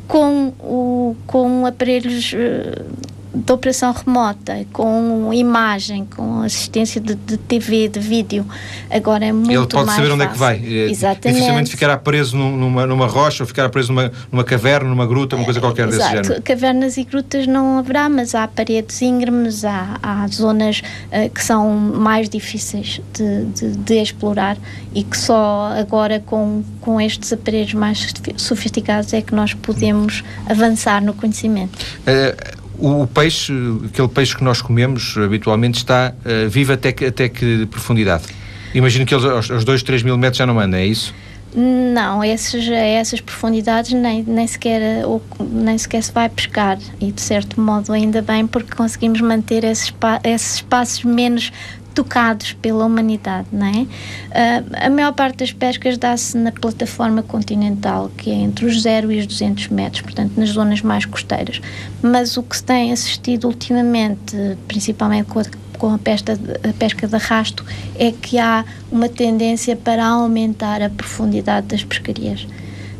[0.06, 2.84] com, o, com aparelhos uh,
[3.34, 8.46] de operação remota, com imagem, com assistência de, de TV, de vídeo,
[8.90, 10.56] agora é muito mais Ele pode saber onde é que vai.
[10.56, 11.38] É, Exatamente.
[11.38, 15.44] Dificilmente ficará preso numa, numa rocha ou ficará preso numa, numa caverna, numa gruta, uma
[15.44, 16.12] coisa qualquer Exato.
[16.12, 16.42] desse género.
[16.42, 21.70] Cavernas e grutas não haverá, mas há paredes íngremes, há, há zonas uh, que são
[21.74, 24.58] mais difíceis de, de, de, explorar
[24.94, 31.02] e que só agora com, com estes aparelhos mais sofisticados é que nós podemos avançar
[31.02, 31.78] no conhecimento.
[32.00, 33.52] Uh, o, peixe,
[33.86, 38.24] aquele peixe que nós comemos habitualmente está uh, vivo até que, até que profundidade?
[38.74, 41.14] Imagino que eles aos, aos 2, 3 mil metros já não anda, é isso?
[41.54, 47.20] Não, esses, essas profundidades nem, nem, sequer, ou, nem sequer se vai pescar e de
[47.20, 49.92] certo modo ainda bem porque conseguimos manter esses,
[50.24, 51.52] esses espaços menos
[51.92, 53.80] tocados pela humanidade, não é?
[53.80, 59.12] Uh, a maior parte das pescas dá-se na plataforma continental, que é entre os 0
[59.12, 61.60] e os 200 metros, portanto, nas zonas mais costeiras.
[62.02, 65.44] Mas o que se tem assistido ultimamente, principalmente com a,
[65.78, 67.64] com a, pesca, a pesca de arrasto,
[67.98, 72.46] é que há uma tendência para aumentar a profundidade das pescarias.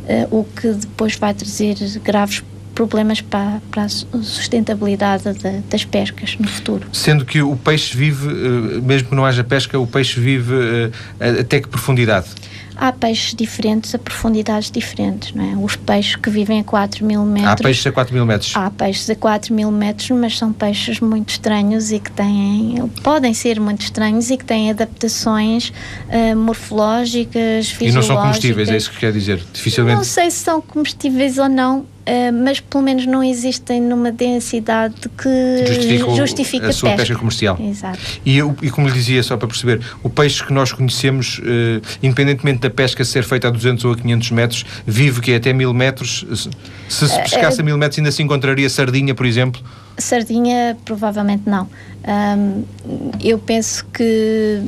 [0.03, 2.43] Uh, o que depois vai trazer graves
[2.75, 6.87] problemas para, para a sustentabilidade de, das pescas no futuro.
[6.93, 11.41] Sendo que o peixe vive, eh, mesmo que não haja pesca, o peixe vive eh,
[11.41, 12.27] até que profundidade?
[12.75, 15.65] Há peixes diferentes a profundidades diferentes, não é?
[15.65, 17.51] Os peixes que vivem a 4 mil metros.
[17.51, 18.53] Há peixes a 4 mil metros.
[18.57, 22.91] Há peixes a 4 mil metros, mas são peixes muito estranhos e que têm.
[23.03, 27.81] podem ser muito estranhos e que têm adaptações uh, morfológicas, fisiológicas.
[27.81, 29.43] E não são comestíveis, é isso que quer dizer?
[29.53, 29.97] Dificilmente.
[29.97, 35.09] Não sei se são comestíveis ou não, Uh, mas pelo menos não existem numa densidade
[35.17, 37.03] que justifica, justifica a sua pesca.
[37.03, 37.59] pesca comercial.
[37.61, 37.99] Exato.
[38.27, 42.59] E, e como lhe dizia, só para perceber, o peixe que nós conhecemos, uh, independentemente
[42.59, 45.73] da pesca ser feita a 200 ou a 500 metros, vive que é até 1000
[45.73, 46.27] metros.
[46.89, 49.63] Se se pescasse uh, a 1000 metros, ainda se encontraria sardinha, por exemplo?
[49.97, 51.69] Sardinha, provavelmente não.
[52.05, 52.65] Um,
[53.23, 54.61] eu penso que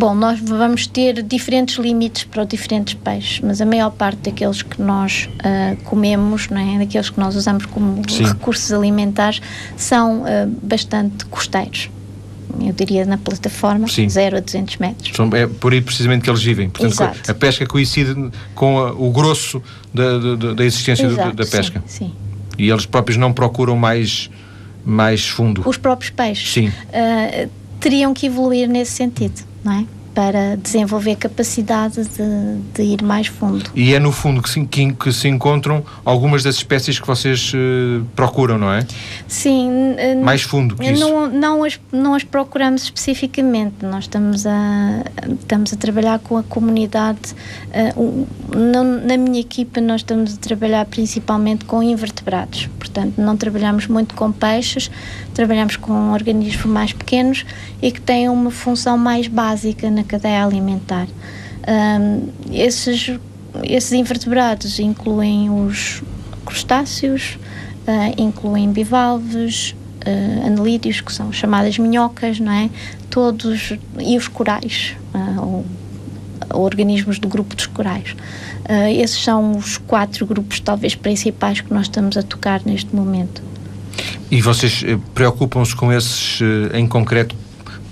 [0.00, 4.62] Bom, nós vamos ter diferentes limites para os diferentes peixes, mas a maior parte daqueles
[4.62, 6.78] que nós uh, comemos, não é?
[6.78, 8.24] daqueles que nós usamos como Sim.
[8.24, 9.42] recursos alimentares,
[9.76, 10.26] são uh,
[10.62, 11.90] bastante costeiros.
[12.62, 14.08] Eu diria na plataforma, Sim.
[14.08, 15.12] 0 a 200 metros.
[15.34, 16.70] É por aí precisamente que eles vivem.
[16.70, 17.30] Portanto, Exato.
[17.30, 21.84] a pesca coincide com a, o grosso da, da, da existência Exato, da pesca.
[21.86, 22.12] Sim, sim.
[22.56, 24.30] E eles próprios não procuram mais,
[24.82, 25.62] mais fundo.
[25.68, 26.54] Os próprios peixes.
[26.54, 26.68] Sim.
[26.68, 29.86] Uh, teriam que evoluir nesse sentido não é?
[30.14, 33.70] para desenvolver capacidade de, de, ir mais fundo.
[33.74, 37.52] E é no fundo que se, que, que se encontram algumas das espécies que vocês
[37.54, 38.84] uh, procuram, não é?
[39.28, 39.70] Sim.
[39.70, 41.00] Uh, mais fundo que isso.
[41.00, 45.04] Não, não, as, não as procuramos especificamente, nós estamos a,
[45.40, 47.34] estamos a trabalhar com a comunidade.
[47.96, 53.86] Uh, na, na minha equipa nós estamos a trabalhar principalmente com invertebrados, portanto não trabalhamos
[53.86, 54.90] muito com peixes,
[55.34, 57.44] trabalhamos com organismos mais pequenos
[57.80, 61.06] e que têm uma função mais básica na cadeia alimentar.
[61.66, 63.18] Um, esses,
[63.62, 66.02] esses invertebrados incluem os
[66.44, 67.38] crustáceos,
[67.86, 69.74] uh, incluem bivalves,
[70.06, 72.70] uh, anelídeos, que são chamadas minhocas, não é?
[73.08, 75.66] Todos, e os corais, uh, ou,
[76.52, 78.12] ou organismos do grupo dos corais.
[78.68, 83.49] Uh, esses são os quatro grupos, talvez, principais que nós estamos a tocar neste momento.
[84.30, 86.40] E vocês preocupam-se com esses
[86.72, 87.36] em concreto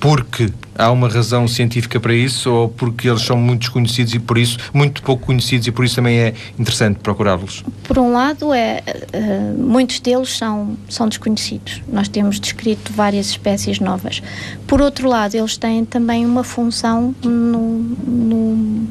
[0.00, 4.38] porque há uma razão científica para isso ou porque eles são muito desconhecidos e por
[4.38, 7.64] isso, muito pouco conhecidos e por isso também é interessante procurá-los?
[7.82, 11.82] Por um lado, é, uh, muitos deles são, são desconhecidos.
[11.92, 14.22] Nós temos descrito várias espécies novas.
[14.66, 18.86] Por outro lado, eles têm também uma função no, no,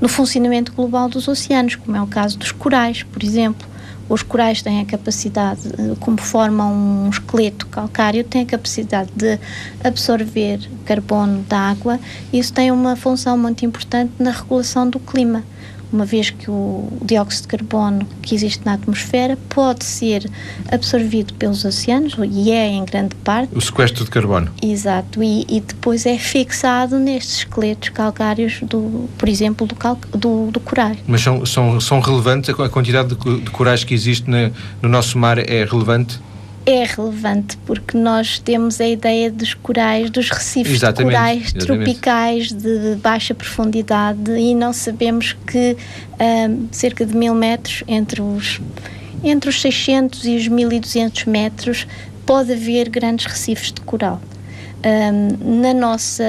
[0.00, 3.75] no funcionamento global dos oceanos, como é o caso dos corais, por exemplo
[4.08, 5.62] os corais têm a capacidade,
[6.00, 9.38] como formam um esqueleto calcário, têm a capacidade de
[9.82, 11.98] absorver carbono da água.
[12.32, 15.42] Isso tem uma função muito importante na regulação do clima
[15.92, 20.28] uma vez que o dióxido de carbono que existe na atmosfera pode ser
[20.70, 23.54] absorvido pelos oceanos, e é em grande parte.
[23.54, 24.50] O sequestro de carbono.
[24.62, 30.50] Exato, e, e depois é fixado nestes esqueletos calcários, do, por exemplo, do, cal, do,
[30.50, 30.92] do coral.
[31.06, 34.50] Mas são, são, são relevantes, a quantidade de, de corais que existe na,
[34.82, 36.18] no nosso mar é relevante?
[36.66, 41.66] É relevante porque nós temos a ideia dos corais, dos recifes exatamente, de corais exatamente.
[41.66, 45.76] tropicais de baixa profundidade e não sabemos que
[46.20, 48.60] um, cerca de mil metros entre os
[49.22, 51.86] entre os 600 e os 1200 metros
[52.26, 54.20] pode haver grandes recifes de coral.
[54.84, 56.24] Um, na, nossa,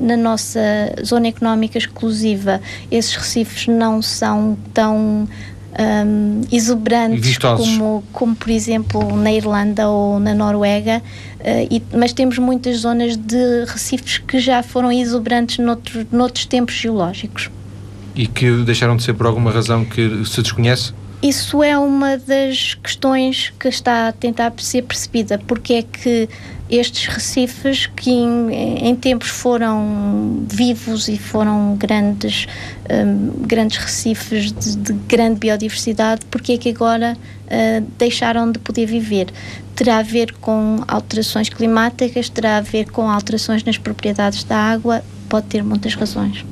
[0.00, 0.60] na nossa
[1.04, 5.28] zona económica exclusiva, esses recifes não são tão
[5.78, 11.00] um, exuberantes como, como, por exemplo, na Irlanda ou na Noruega,
[11.40, 16.74] uh, e, mas temos muitas zonas de recifes que já foram exuberantes noutros, noutros tempos
[16.74, 17.50] geológicos.
[18.14, 20.92] E que deixaram de ser por alguma razão que se desconhece?
[21.22, 26.28] Isso é uma das questões que está a tentar ser percebida, porque é que
[26.70, 32.46] estes recifes que em, em tempos foram vivos e foram grandes,
[32.90, 38.86] um, grandes recifes de, de, grande biodiversidade, porque é que agora uh, deixaram de poder
[38.86, 39.28] viver?
[39.74, 45.02] Terá a ver com alterações climáticas, terá a ver com alterações nas propriedades da água,
[45.28, 46.44] pode ter muitas razões.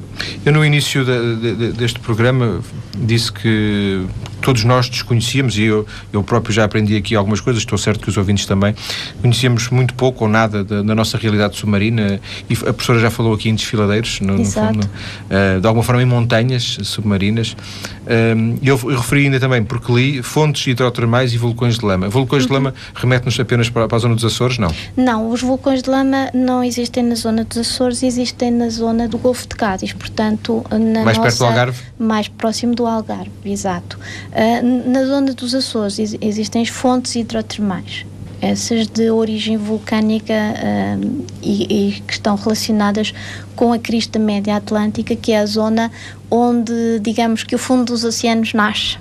[0.45, 2.61] Eu no início de, de, deste programa
[2.97, 4.07] disse que
[4.47, 8.09] todos nós desconhecíamos, e eu, eu próprio já aprendi aqui algumas coisas, estou certo que
[8.09, 8.77] os ouvintes também,
[9.21, 13.35] conhecíamos muito pouco ou nada da, da nossa realidade submarina, e a professora já falou
[13.35, 17.57] aqui em desfiladeiros, no, no fundo, uh, de alguma forma em montanhas submarinas.
[18.05, 22.09] Uh, eu, eu, referi ainda também, porque li fontes hidrotermais e vulcões de lama.
[22.09, 22.47] Vulcões uhum.
[22.47, 24.73] de lama remete-nos apenas para, para, a zona dos Açores, não?
[24.97, 29.19] Não, os vulcões de lama não existem na zona dos Açores, existem na zona do
[29.19, 31.83] Golfo de Cádiz, portanto, na mais nossa, perto do Algarve?
[31.99, 33.99] Mais próximo do Algarve, exato.
[34.37, 38.05] Uh, na zona dos Açores existem as fontes hidrotermais,
[38.39, 43.15] essas de origem vulcânica uh, e, e, que estão relacionadas
[43.55, 45.91] com a crista média atlântica, que é a zona
[46.31, 48.99] onde, digamos que o fundo dos oceanos nasce.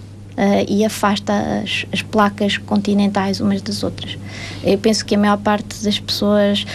[0.67, 4.17] E afasta as, as, placas continentais umas das outras.
[4.63, 6.65] Eu penso que a maior parte das pessoas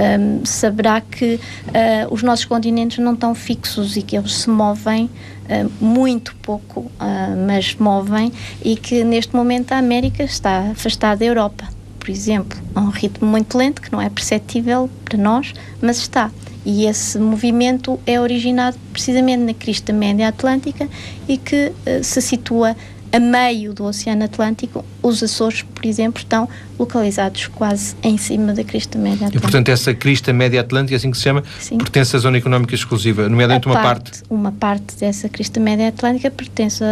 [0.00, 5.04] um, saberá que uh, os nossos continentes não estão fixos e que eles se movem
[5.04, 8.32] uh, muito pouco, uh, mas movem,
[8.64, 13.28] e que neste momento a América está afastada da Europa, por exemplo, a um ritmo
[13.28, 15.52] muito lento que não é perceptível para nós,
[15.82, 16.30] mas está.
[16.64, 20.88] E esse movimento é originado precisamente na crista média atlântica
[21.26, 22.76] e que se situa
[23.12, 28.64] a meio do Oceano Atlântico, os Açores, por exemplo, estão localizados quase em cima da
[28.64, 29.38] crista média atlântica.
[29.38, 31.76] E, portanto, essa crista média atlântica, assim que se chama, Sim.
[31.78, 36.30] pertence à zona económica exclusiva, nomeadamente uma parte, parte, Uma parte dessa crista média atlântica
[36.30, 36.82] pertence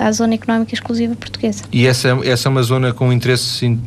[0.00, 1.62] à, zona económica exclusiva portuguesa.
[1.72, 3.80] E essa, essa é uma zona com interesse em,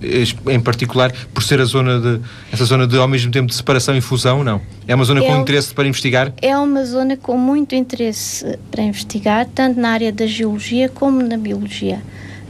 [0.48, 3.96] em particular, por ser a zona de, essa zona de, ao mesmo tempo, de separação
[3.96, 4.62] e fusão, não?
[4.88, 6.34] É uma zona é com interesse para investigar?
[6.42, 11.38] É uma zona com muito interesse para investigar, tanto na área da geologia como na
[11.38, 12.02] biologia.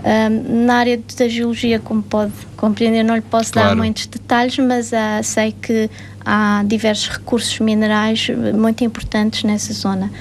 [0.01, 3.69] Um, na área da geologia, como pode compreender, não lhe posso claro.
[3.69, 5.89] dar muitos detalhes, mas uh, sei que
[6.25, 10.11] há diversos recursos minerais muito importantes nessa zona.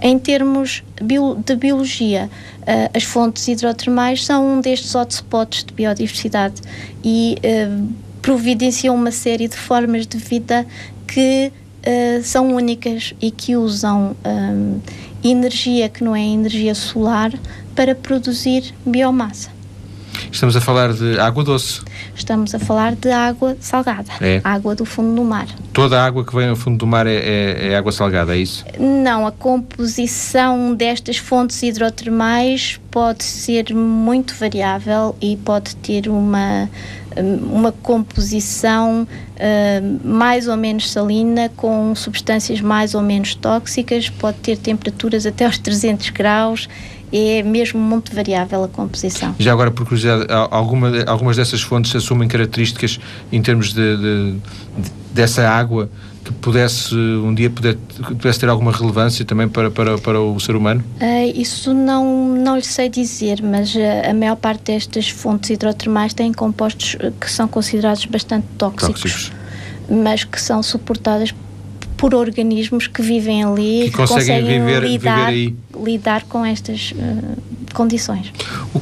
[0.00, 2.30] Em termos de biologia,
[2.62, 6.60] uh, as fontes hidrotermais são um destes hotspots de biodiversidade
[7.04, 7.88] e uh,
[8.22, 10.66] providenciam uma série de formas de vida
[11.06, 14.80] que uh, são únicas e que usam um,
[15.22, 17.32] energia que não é energia solar
[17.78, 19.50] para produzir biomassa.
[20.32, 21.80] Estamos a falar de água doce.
[22.12, 24.40] Estamos a falar de água salgada, é.
[24.42, 25.46] água do fundo do mar.
[25.72, 28.40] Toda a água que vem ao fundo do mar é, é, é, água salgada, é
[28.40, 28.64] isso?
[28.80, 36.68] Não, a composição destas fontes hidrotermais pode ser muito variável e pode ter uma
[37.20, 44.56] uma composição uh, mais ou menos salina, com substâncias mais ou menos tóxicas, pode ter
[44.56, 46.68] temperaturas até aos 300 graus
[47.12, 49.34] é mesmo muito variável a composição.
[49.38, 52.98] Já agora, por curiosidade, alguma, algumas dessas fontes assumem características
[53.32, 55.90] em termos de, de, de dessa água
[56.24, 60.84] que pudesse um dia pudesse ter alguma relevância também para, para, para o ser humano?
[61.00, 66.12] Uh, isso não, não lhe sei dizer, mas a, a maior parte destas fontes hidrotermais
[66.12, 69.32] têm compostos que são considerados bastante tóxicos, tóxicos.
[69.88, 71.34] mas que são suportadas
[71.96, 76.92] por organismos que vivem ali que, que conseguem, conseguem viver, lidar, viver lidar com estas
[76.92, 77.36] uh,
[77.72, 78.32] condições.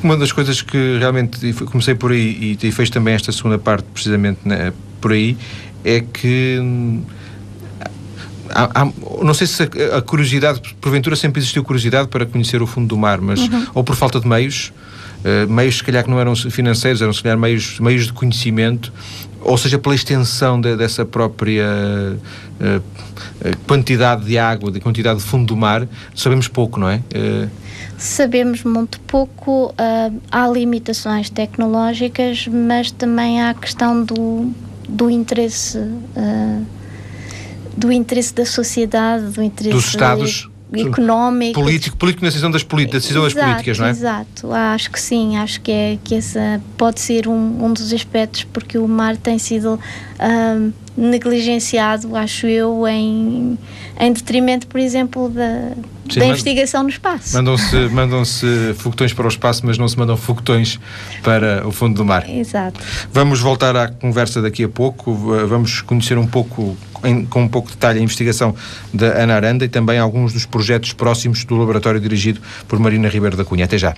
[0.02, 3.86] Uma das coisas que realmente comecei por aí e, e fez também esta segunda parte
[3.92, 5.36] precisamente né, por aí
[5.84, 7.02] é que hum,
[8.50, 12.66] Há, há, não sei se a, a, curiosidade, porventura sempre existiu curiosidade para conhecer o
[12.66, 13.66] fundo do mar, mas uhum.
[13.74, 14.72] ou por falta de meios,
[15.24, 18.92] uh, meios se calhar que não eram financeiros, eram se calhar meios, meios de conhecimento,
[19.40, 21.66] ou seja, pela extensão de, dessa própria
[22.60, 22.82] uh,
[23.66, 26.96] quantidade de água, de quantidade de fundo do mar, sabemos pouco, não é?
[27.14, 27.48] Uh,
[27.98, 29.74] Sabemos muito pouco,
[30.30, 34.52] há limitações tecnológicas, mas também há a questão do,
[34.86, 35.78] do interesse
[37.74, 41.60] do interesse da sociedade, do interesse dos Estados económico.
[41.60, 43.90] Político, político na decisão das, decisão das políticas, não é?
[43.90, 48.44] Exato, acho que sim, acho que, é, que essa pode ser um, um dos aspectos,
[48.44, 49.78] porque o mar tem sido
[50.20, 53.58] um, negligenciado, acho eu, em,
[54.00, 55.72] em detrimento, por exemplo, da,
[56.10, 57.36] sim, da investigação no espaço.
[57.36, 58.22] Mandam-se mandam
[58.76, 60.78] foguetões para o espaço, mas não se mandam foguetões
[61.22, 62.28] para o fundo do mar.
[62.28, 62.80] Exato.
[63.12, 65.14] Vamos voltar à conversa daqui a pouco,
[65.46, 68.54] vamos conhecer um pouco em, com um pouco de detalhe a investigação
[68.92, 73.36] da Ana Aranda e também alguns dos projetos próximos do laboratório dirigido por Marina Ribeiro
[73.36, 73.64] da Cunha.
[73.64, 73.94] Até já.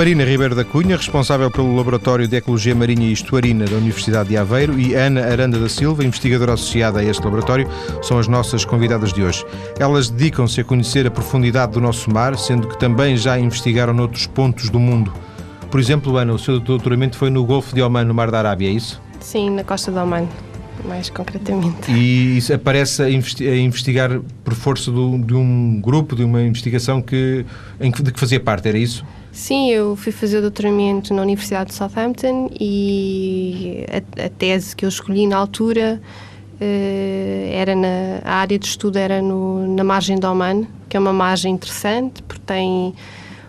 [0.00, 4.36] Marina Ribeiro da Cunha, responsável pelo Laboratório de Ecologia Marinha e Estuarina da Universidade de
[4.38, 7.68] Aveiro, e Ana Aranda da Silva, investigadora associada a este laboratório,
[8.00, 9.44] são as nossas convidadas de hoje.
[9.78, 14.26] Elas dedicam-se a conhecer a profundidade do nosso mar, sendo que também já investigaram noutros
[14.26, 15.12] pontos do mundo.
[15.70, 18.68] Por exemplo, Ana, o seu doutoramento foi no Golfo de Oman, no Mar da Arábia,
[18.68, 19.02] é isso?
[19.20, 20.26] Sim, na costa de Oman,
[20.88, 21.92] mais concretamente.
[21.92, 26.40] E isso aparece a, investi a investigar por força do, de um grupo, de uma
[26.40, 27.44] investigação que,
[27.78, 29.04] em que, de que fazia parte, era isso?
[29.32, 34.84] Sim, eu fui fazer o doutoramento na Universidade de Southampton e a, a tese que
[34.84, 36.00] eu escolhi na altura
[36.60, 41.00] uh, era na a área de estudo era no, na margem do Oman, que é
[41.00, 42.92] uma margem interessante porque tem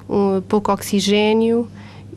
[0.07, 1.67] um, pouco oxigênio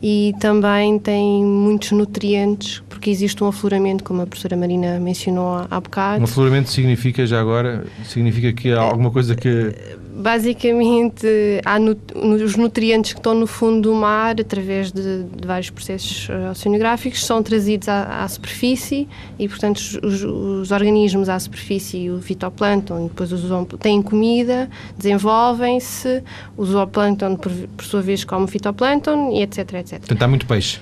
[0.01, 5.79] e também tem muitos nutrientes, porque existe um afloramento, como a professora Marina mencionou há,
[5.79, 6.21] bocado.
[6.21, 9.73] Um afloramento significa, já agora, significa que há alguma coisa que
[10.15, 11.27] basicamente,
[11.65, 16.29] há nu os nutrientes que estão no fundo do mar, através de, de vários processos
[16.29, 22.21] eh, oceanográficos, são trazidos à, à superfície e, portanto, os, os, organismos à superfície, o
[22.21, 23.43] fitoplâncton, depois os,
[23.79, 26.23] têm comida, desenvolvem-se,
[26.55, 29.99] o zooplâncton, por, por sua vez, come fitoplâncton e etc, etc.
[29.99, 30.79] Portanto, há muito peixe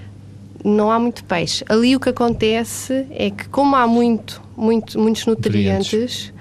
[0.66, 1.66] não há muito peixe.
[1.68, 6.34] Ali o que acontece é que, como há muito, muito muitos nutrientes, nutrientes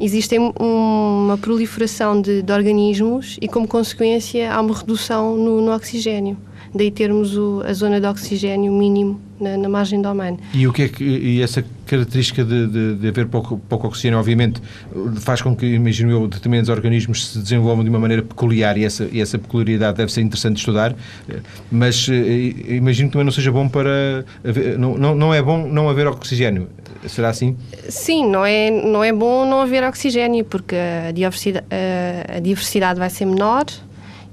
[0.00, 6.36] existe uma proliferação de, de, organismos e, como consequência, há uma redução no, no oxigênio.
[6.74, 10.36] Daí termos o, a zona de oxigênio mínimo na, na, margem do Oman.
[10.52, 14.18] E o que é que e essa característica de, de, de, haver pouco, pouco oxigênio,
[14.18, 14.60] obviamente,
[15.20, 19.08] faz com que, imagino eu, determinados organismos se desenvolvam de uma maneira peculiar e essa,
[19.12, 20.94] e essa peculiaridade deve ser interessante estudar,
[21.70, 24.24] mas eh, imagino que também não seja bom para.
[24.44, 26.68] Haver, não, não, não é bom não haver oxigênio.
[27.06, 27.56] Será assim?
[27.88, 32.98] Sim, não é, não é bom não haver oxigênio, porque a diversidade, a, a diversidade
[32.98, 33.64] vai ser menor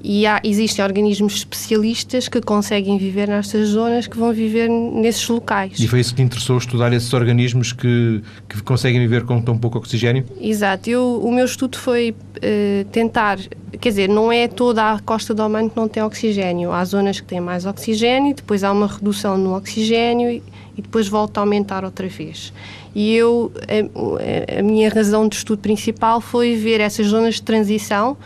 [0.04, 5.80] e há, existem organismos especialistas que conseguem viver nestas zonas, que vão viver nesses locais.
[5.80, 9.58] E foi isso que te interessou, estudar esses organismos que, que conseguem viver com tão
[9.58, 10.26] pouco oxigênio?
[10.42, 10.90] Exato.
[10.90, 13.40] Eu, o meu estudo foi uh, tentar,
[13.80, 16.74] quer dizer, não é toda a costa do Oman que não tem oxigênio.
[16.74, 20.44] Há zonas que têm mais oxigênio, depois há uma redução no oxigênio e,
[20.78, 22.52] e depois volta a aumentar outra vez.
[22.94, 28.18] E eu, a, a minha razão de estudo principal foi ver essas zonas de transição,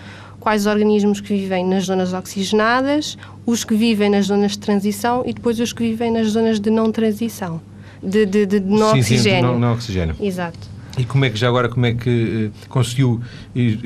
[0.48, 5.34] quais organismos que vivem nas zonas oxigenadas, os que vivem nas zonas de transição e
[5.34, 7.60] depois os que vivem nas zonas de não transição,
[8.02, 9.40] de, de, de não sim, oxigênio.
[9.40, 10.16] Sim, não, não oxigênio.
[10.22, 10.58] Exato.
[10.98, 13.20] E como é que já agora como é que uh, conseguiu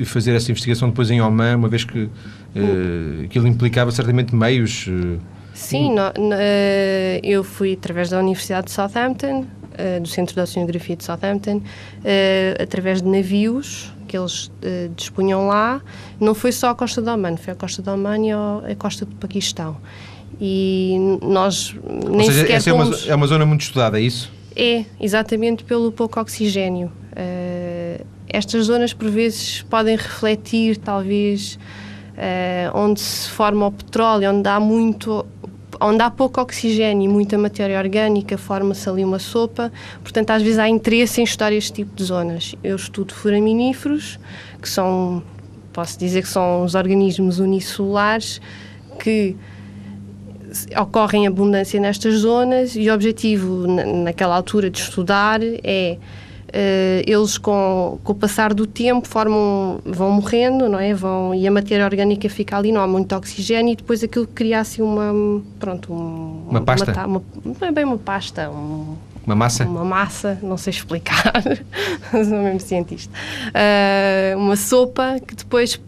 [0.04, 2.10] fazer essa investigação depois em Oman, uma vez que uh,
[3.24, 4.86] aquilo implicava certamente meios?
[4.86, 5.18] Uh,
[5.52, 6.36] sim, no, no,
[7.24, 9.46] eu fui através da Universidade de Southampton,
[10.00, 11.60] do Centro de Oceanografia de Southampton,
[12.60, 15.80] através de navios que eles uh, dispunham lá,
[16.20, 19.06] não foi só a costa do Oman, foi a costa do Oman e a costa
[19.06, 19.78] do Paquistão.
[20.38, 21.74] E nós
[22.10, 24.30] nem Ou seja, sequer essa é, uma, é uma zona muito estudada, é isso?
[24.54, 26.92] É, exatamente pelo pouco oxigênio.
[27.12, 31.58] Uh, estas zonas, por vezes, podem refletir, talvez,
[32.12, 35.24] uh, onde se forma o petróleo, onde há muito
[35.80, 39.72] onde há pouco oxigênio e muita matéria orgânica, forma-se ali uma sopa.
[40.02, 42.54] Portanto, às vezes há interesse em estudar este tipo de zonas.
[42.62, 44.18] Eu estudo foraminíferos,
[44.60, 45.22] que são,
[45.72, 48.40] posso dizer que são os organismos unicelulares
[48.98, 49.36] que
[50.78, 55.96] ocorrem em abundância nestas zonas e o objetivo naquela altura de estudar é
[57.06, 60.92] eles com, com o passar do tempo formam, vão morrendo, não é?
[60.92, 64.60] Vão, e a matéria orgânica fica ali, não há muito oxigênio e depois aquilo cria
[64.60, 66.92] assim uma, pronto, um, uma pasta?
[67.06, 68.96] Uma, uma, não é bem uma pasta, um,
[69.26, 69.64] uma massa?
[69.64, 71.32] Uma massa, não sei explicar,
[72.10, 73.12] sou mesmo cientista.
[73.48, 75.80] Uh, uma sopa que depois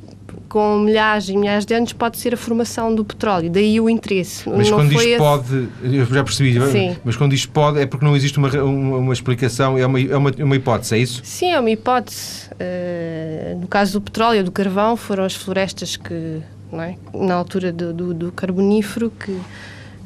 [0.55, 4.49] com milhares e milhares de anos pode ser a formação do petróleo, daí o interesse.
[4.49, 5.19] Mas não quando diz esse...
[5.19, 6.97] pode, eu já percebi, Sim.
[7.05, 10.17] mas quando diz pode é porque não existe uma, uma, uma explicação, é uma, é
[10.17, 11.21] uma, uma, hipótese, é isso?
[11.25, 12.49] Sim, é uma hipótese.
[12.53, 16.41] Uh, no caso do petróleo do carvão, foram as florestas que,
[16.75, 16.95] é?
[17.13, 19.37] na altura do, do, do carbonífero, que,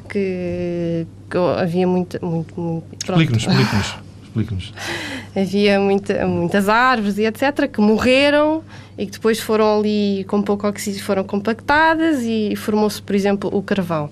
[0.09, 2.25] que, que, havia muita.
[2.25, 3.95] Muito, muito, explique-nos, explique-nos.
[4.23, 4.73] Explique-nos.
[5.37, 7.69] havia muita, muitas árvores e etc.
[7.71, 8.63] que morreram
[8.99, 13.63] e que depois foram ali com pouco oxigênio, foram compactadas e formou-se, por exemplo, o
[13.63, 14.09] carvão.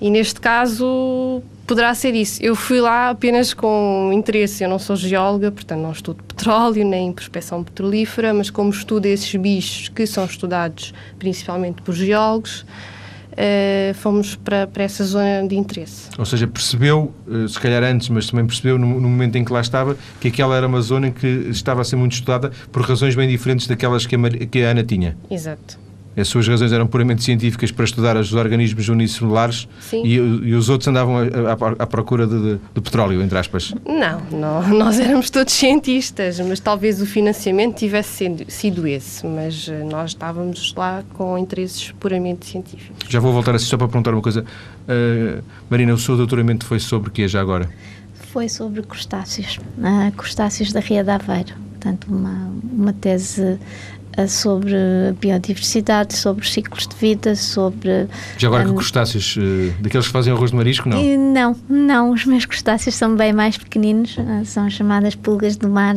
[0.00, 2.42] E neste caso poderá ser isso.
[2.42, 7.12] Eu fui lá apenas com interesse, eu não sou geóloga, portanto não estudo petróleo nem
[7.12, 12.66] prospecção petrolífera, mas como estudo esses bichos que são estudados principalmente por geólogos,
[13.34, 16.08] Uh, fomos para, para essa zona de interesse.
[16.16, 19.52] Ou seja, percebeu, uh, se calhar antes, mas também percebeu no, no, momento em que
[19.52, 23.14] lá estava, que aquela era uma zona que estava a ser muito estudada por razões
[23.14, 24.18] bem diferentes daquelas que a,
[24.50, 25.16] que a Ana tinha.
[25.30, 25.83] Exato.
[26.16, 30.86] As suas razões eram puramente científicas para estudar os organismos unicelulares e, e, os outros
[30.88, 31.16] andavam
[31.78, 33.74] à procura de, de, de, petróleo, entre aspas.
[33.84, 39.68] Não, não, nós éramos todos cientistas, mas talvez o financiamento tivesse sido, sido esse, mas
[39.68, 43.08] eh, nós estávamos lá com interesses puramente científicos.
[43.08, 44.44] Já vou voltar a si só para perguntar uma coisa.
[44.84, 47.68] Uh, Marina, o seu doutoramento foi sobre o que já agora?
[48.32, 51.54] Foi sobre crustáceos, uh, crustáceos da Ria de Aveiro.
[51.84, 53.58] Portanto, uma, uma tese
[54.28, 54.74] sobre
[55.20, 58.06] biodiversidade, sobre ciclos de vida, sobre.
[58.38, 59.36] Já agora um, que crustáceos?
[59.36, 61.02] Uh, daqueles que fazem arroz de marisco, não?
[61.16, 62.10] Não, não.
[62.10, 65.96] Os meus crustáceos são bem mais pequeninos, são chamadas pulgas do mar.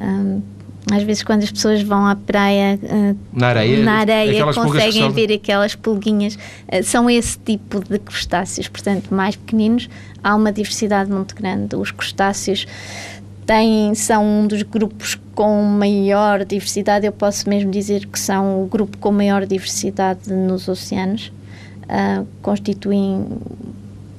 [0.00, 0.40] Um,
[0.90, 2.78] às vezes quando as pessoas vão à praia
[3.32, 6.38] na areia, na areia conseguem ver aquelas pulguinhas
[6.82, 9.88] são esse tipo de crustáceos portanto mais pequeninos
[10.22, 12.66] há uma diversidade muito grande os crustáceos
[13.48, 18.66] tem, são um dos grupos com maior diversidade, eu posso mesmo dizer que são o
[18.66, 21.32] grupo com maior diversidade nos oceanos,
[21.84, 23.26] uh, constituem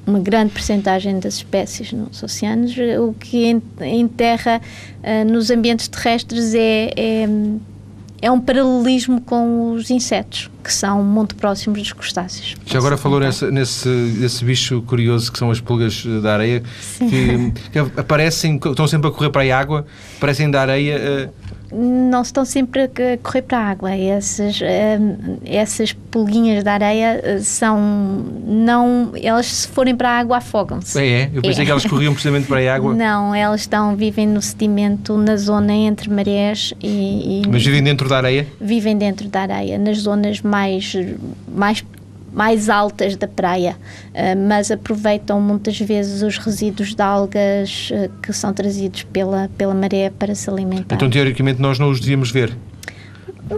[0.04, 4.60] uma grande percentagem das espécies nos oceanos, o que em, em terra,
[4.98, 7.28] uh, nos ambientes terrestres, é, é
[8.22, 12.54] é um paralelismo com os insetos, que são muito próximos dos crustáceos.
[12.66, 16.62] Já agora falou nesse, nesse, nesse bicho curioso que são as pulgas da areia,
[16.98, 19.86] que, que, aparecem, estão sempre a correr para a água,
[20.18, 21.32] parecem da areia.
[21.72, 22.88] Não estão sempre a
[23.22, 23.94] correr para a água.
[23.94, 27.78] Essas, hum, essas pulguinhas da areia eh, são.
[28.46, 30.98] não Elas, se forem para a água, afogam-se.
[30.98, 31.30] É, é?
[31.32, 31.64] Eu pensei é.
[31.64, 32.94] que elas corriam precisamente para a água.
[33.00, 37.42] Não, elas estão, vivem no sedimento, na zona entre marés e.
[37.42, 38.46] e Mas vivem dentro da areia?
[38.60, 40.94] Vivem dentro da areia, nas zonas mais,
[41.54, 41.84] mais
[42.32, 43.76] mais altas da praia,
[44.08, 49.74] uh, mas aproveitam muitas vezes os resíduos de algas uh, que são trazidos pela, pela
[49.74, 50.96] maré para se alimentar.
[50.96, 52.56] Então, teoricamente, nós não os devíamos ver?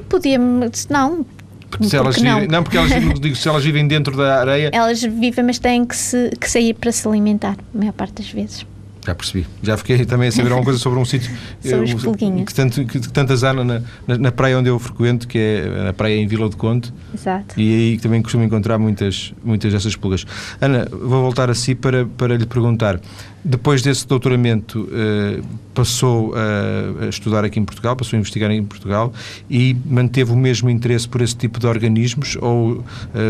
[0.08, 1.24] Podíamos, não.
[1.68, 2.34] Porque se elas não?
[2.34, 4.70] Vivem, não, porque elas, digo, se elas vivem dentro da areia.
[4.72, 8.30] Elas vivem, mas têm que, se, que sair para se alimentar, a maior parte das
[8.30, 8.66] vezes.
[9.04, 9.46] Já percebi.
[9.62, 11.28] Já fiquei também a saber alguma coisa sobre um sítio
[12.46, 15.88] que, tanto, que, que tantas há na, na, na, praia onde eu frequento, que é
[15.88, 16.92] a praia em Vila do Conde.
[17.12, 17.60] Exato.
[17.60, 20.24] E aí também costumo encontrar muitas, muitas dessas pulgas.
[20.60, 23.00] Ana, vou voltar a si para, para lhe perguntar.
[23.44, 25.44] Depois desse doutoramento, uh,
[25.74, 29.12] passou a, a estudar aqui em Portugal, passou a investigar em Portugal
[29.50, 32.84] e manteve o mesmo interesse por esse tipo de organismos ou uh,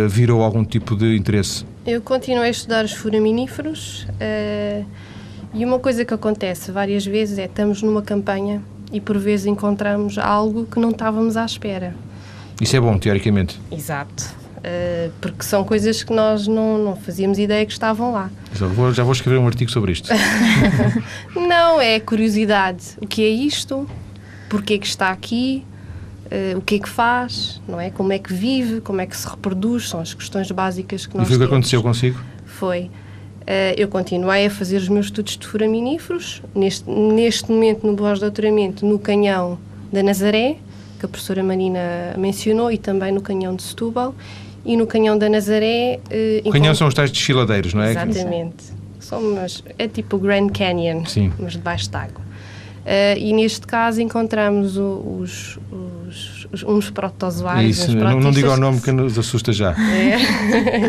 [0.07, 1.65] virou algum tipo de interesse?
[1.87, 4.07] Eu continuei a estudar os foraminíferos.
[4.21, 5.12] Uh
[5.55, 10.19] e uma coisa que acontece várias vezes é estamos numa campanha e por vezes encontramos
[10.19, 11.95] algo que não estávamos à espera.
[12.61, 13.61] Isso é bom, teoricamente.
[13.71, 14.43] Exato.
[14.59, 18.31] Uh, porque são coisas que nós não, não fazíamos ideia que estavam lá.
[18.55, 20.09] Já vou, já vou escrever um artigo sobre isto.
[21.35, 22.97] não, é curiosidade.
[23.01, 23.89] O que é isto?
[24.49, 25.65] Porquê que está aqui?
[26.27, 27.61] Uh, o que é que faz?
[27.67, 27.91] Não é?
[27.91, 28.81] Como é que vive?
[28.81, 29.89] Como é que se reproduz?
[29.89, 32.21] São as questões básicas que nós E foi o que aconteceu consigo?
[32.47, 32.91] Foi.
[33.43, 38.87] Uh, eu continuei a fazer os meus estudos de foraminíferos, neste, neste momento no pós-doutoramento
[38.87, 39.59] no canhão
[39.93, 40.57] da Nazaré,
[40.99, 44.15] que a professora Marina mencionou, e também no canhão de Setúbal,
[44.65, 45.99] e no canhão da Nazaré...
[46.45, 47.91] Uh, o canhão são os tais desfiladeiros, não é?
[47.91, 48.65] Exatamente.
[49.01, 51.33] São umas, é tipo o Grand Canyon, Sim.
[51.39, 52.23] mas debaixo d'água.
[52.83, 55.57] Uh, e neste caso encontramos os,
[56.09, 57.79] os, os uns protozoários.
[57.79, 59.75] Isso, não, não diga o nome que nos assusta já.
[59.83, 60.87] É.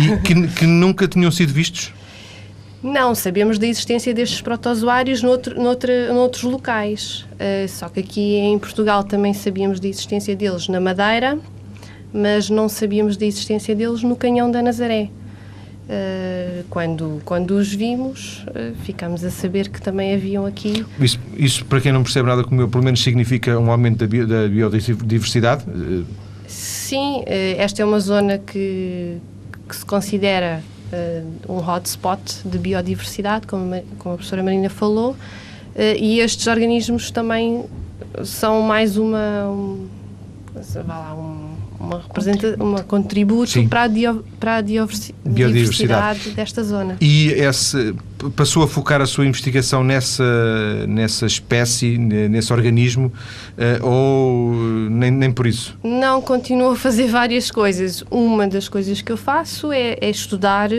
[0.00, 1.92] e que, que, nunca tinham sido vistos?
[2.82, 7.26] Não, sabemos da existência destes protozoários noutro, noutra, noutros locais.
[7.32, 11.38] Uh, só que aqui em Portugal também sabíamos da existência deles na Madeira,
[12.12, 15.10] mas não sabíamos da existência deles no Canhão da Nazaré.
[15.88, 20.84] Uh, quando, quando os vimos, uh, ficámos a saber que também haviam aqui.
[21.00, 24.06] Isso, isso, para quem não percebe nada como eu, pelo menos significa um aumento da,
[24.06, 25.64] bio, da biodiversidade?
[25.66, 26.04] Uh...
[26.46, 29.16] Sim, esta é uma zona que,
[29.68, 30.62] que se considera
[31.46, 35.14] um hotspot de biodiversidade, como, como a professora Marina falou,
[35.98, 37.66] e estes organismos também
[38.24, 39.48] são mais uma.
[39.48, 39.88] Um,
[40.86, 41.47] lá, um,
[41.78, 43.68] uma, representa, uma contributo Sim.
[43.68, 46.96] para a, dio, para a biodiversidade desta zona.
[47.00, 47.94] E esse,
[48.34, 53.12] passou a focar a sua investigação nessa, nessa espécie, nesse organismo,
[53.56, 54.54] uh, ou
[54.90, 55.78] nem, nem por isso?
[55.82, 58.04] Não, continuo a fazer várias coisas.
[58.10, 60.70] Uma das coisas que eu faço é, é estudar.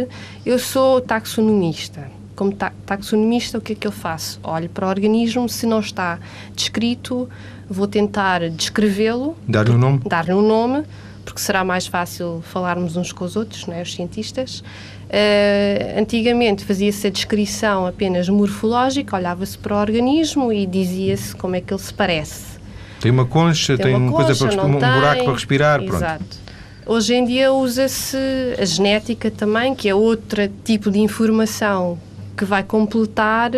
[0.45, 2.53] Eu sou taxonomista como
[2.85, 4.39] taxonomista, o que é que eu faço?
[4.43, 6.17] Olho para o organismo, se não está
[6.55, 7.27] descrito,
[7.69, 9.37] vou tentar descrevê-lo.
[9.47, 10.01] Dar-lhe um nome?
[10.05, 10.83] Dar-lhe um nome,
[11.23, 13.81] porque será mais fácil falarmos uns com os outros, não é?
[13.81, 14.59] os cientistas.
[14.59, 21.61] Uh, antigamente fazia-se a descrição apenas morfológica, olhava-se para o organismo e dizia-se como é
[21.61, 22.59] que ele se parece.
[22.99, 24.91] Tem uma concha, tem, tem uma, coisa para, um tem.
[24.91, 25.79] buraco para respirar.
[25.79, 25.95] Pronto.
[25.95, 26.49] Exato.
[26.85, 28.17] Hoje em dia usa-se
[28.59, 31.99] a genética também, que é outro tipo de informação
[32.35, 33.51] que vai completar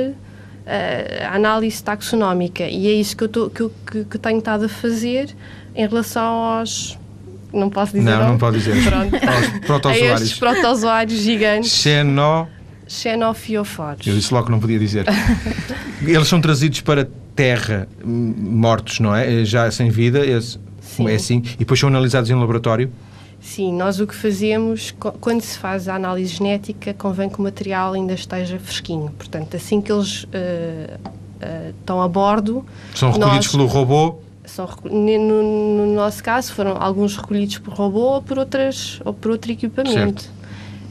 [0.66, 2.64] a análise taxonómica.
[2.64, 5.36] E é isso que eu, tô, que, eu, que, que tenho estado a fazer
[5.76, 6.98] em relação aos
[7.54, 8.76] não posso dizer não, não, pode dizer.
[8.84, 9.16] Pronto.
[9.16, 11.20] aos protozoários a estes protozoários.
[11.20, 11.72] gigantes.
[11.72, 12.48] Xeno...
[12.88, 15.06] xenofioforos eu disse logo que não podia dizer.
[16.02, 19.44] Eles são trazidos para terra mortos, não é?
[19.44, 20.58] Já sem vida esse,
[21.08, 21.44] é assim.
[21.56, 22.92] E depois são analisados em laboratório
[23.42, 27.94] Sim, nós o que fazemos, quando se faz a análise genética, convém que o material
[27.94, 29.10] ainda esteja fresquinho.
[29.18, 32.64] Portanto, assim que eles uh, uh, estão a bordo.
[32.94, 34.20] São recolhidos nós, pelo robô?
[34.46, 39.32] São, no, no, nosso caso, foram alguns recolhidos por robô ou por, outras, ou por
[39.32, 40.30] outro equipamento.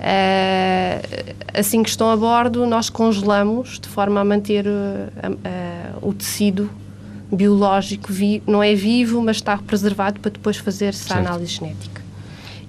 [0.01, 4.67] Uh, assim que estão a bordo, nós congelamos de forma a manter
[6.03, 6.69] o tecido
[7.31, 12.00] biológico, vi não é vivo, mas está preservado para depois fazer-se a análise genética.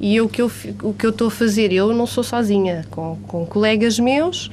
[0.02, 0.52] E eu, o que eu
[0.84, 4.52] o que eu estou a fazer, eu não sou sozinha, com, com colegas meus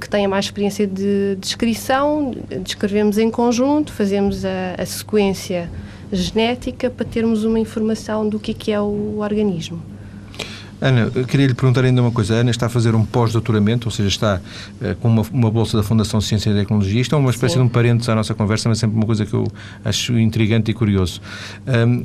[0.00, 5.70] que têm mais experiência de descrição, descrevemos em conjunto, fazemos a, a sequência
[6.12, 9.82] genética para termos uma informação do que é, que é o organismo.
[10.80, 12.34] Ana, queria lhe perguntar ainda uma coisa.
[12.34, 14.40] A Ana está a fazer um pós-doutoramento, ou seja, está
[14.80, 17.00] uh, com uma, uma, bolsa da Fundação Ciência e Tecnologia.
[17.00, 17.60] Isto é uma espécie Sim.
[17.60, 19.46] de um parênteses à nossa conversa, mas sempre uma coisa que eu
[19.84, 21.20] acho intrigante e curioso.
[21.66, 22.04] Um,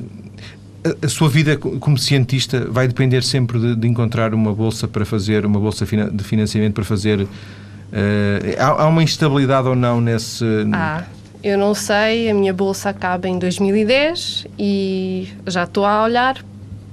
[1.01, 5.45] a, sua vida como cientista vai depender sempre de, de, encontrar uma bolsa para fazer,
[5.45, 7.21] uma bolsa de financiamento para fazer.
[7.21, 7.27] Uh,
[8.57, 10.45] há, há, uma instabilidade ou não nesse.
[10.73, 11.03] Ah.
[11.43, 16.43] Eu não sei, a minha bolsa acaba em 2010 e já estou a olhar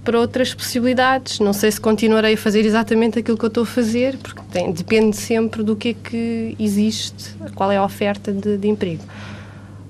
[0.03, 1.39] para outras possibilidades.
[1.39, 4.73] Não sei se continuarei a fazer exatamente aquilo que eu estou a fazer, porque tem,
[4.73, 9.03] depende sempre do que é que existe, qual é a oferta de, de emprego.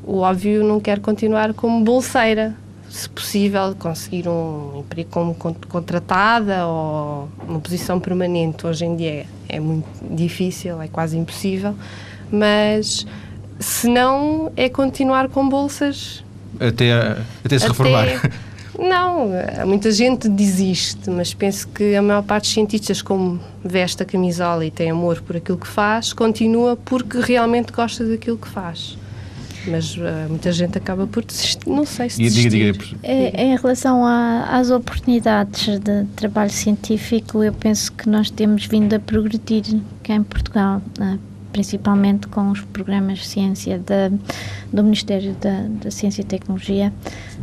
[0.02, 2.56] O óbvio, não quero continuar como bolseira.
[2.88, 9.60] Se possível, conseguir um emprego como contratada ou uma posição permanente, hoje em dia é,
[9.60, 11.74] muito difícil, é quase impossível,
[12.30, 13.06] mas
[13.60, 16.24] se não, é continuar com bolsas.
[16.58, 16.92] Até,
[17.44, 18.30] até se até, reformar.
[18.78, 19.30] Não,
[19.66, 24.64] muita gente desiste, mas penso que a maior parte dos cientistas, como veste a camisola
[24.64, 28.96] e tem amor por aquilo que faz, continua porque realmente gosta daquilo que faz.
[29.70, 32.50] Mas uh, muita gente acaba por desistir, não sei se desistir.
[32.50, 32.98] Diga, diga, diga.
[33.02, 38.94] É, em relação a, às oportunidades de trabalho científico, eu penso que nós temos vindo
[38.94, 39.64] a progredir
[40.02, 40.82] cá em Portugal.
[40.98, 41.18] Né?
[41.52, 44.10] principalmente com os programas de ciência da,
[44.72, 46.92] do Ministério da, da, Ciência e Tecnologia.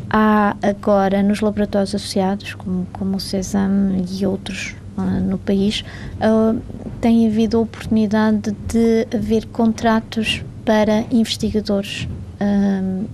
[0.09, 5.84] Há agora nos laboratórios associados, como, como o CESAM e outros uh, no país,
[6.17, 6.61] uh,
[7.01, 12.07] tem havido a oportunidade de haver contratos para investigadores.
[12.41, 13.05] Uh,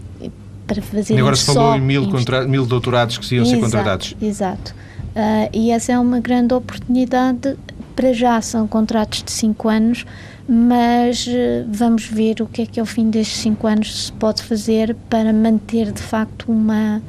[0.65, 2.07] para fazer e agora se falou em mil,
[2.47, 4.15] mil doutorados que iam ser contratados.
[4.21, 4.73] Exato.
[5.09, 7.57] Uh, e essa é uma grande oportunidade.
[7.93, 10.05] Para já são contratos de 5 anos,
[10.47, 14.41] mas eh, vamos ver o que é que ao fim destes cinco anos se pode
[14.43, 17.01] fazer para manter de facto uma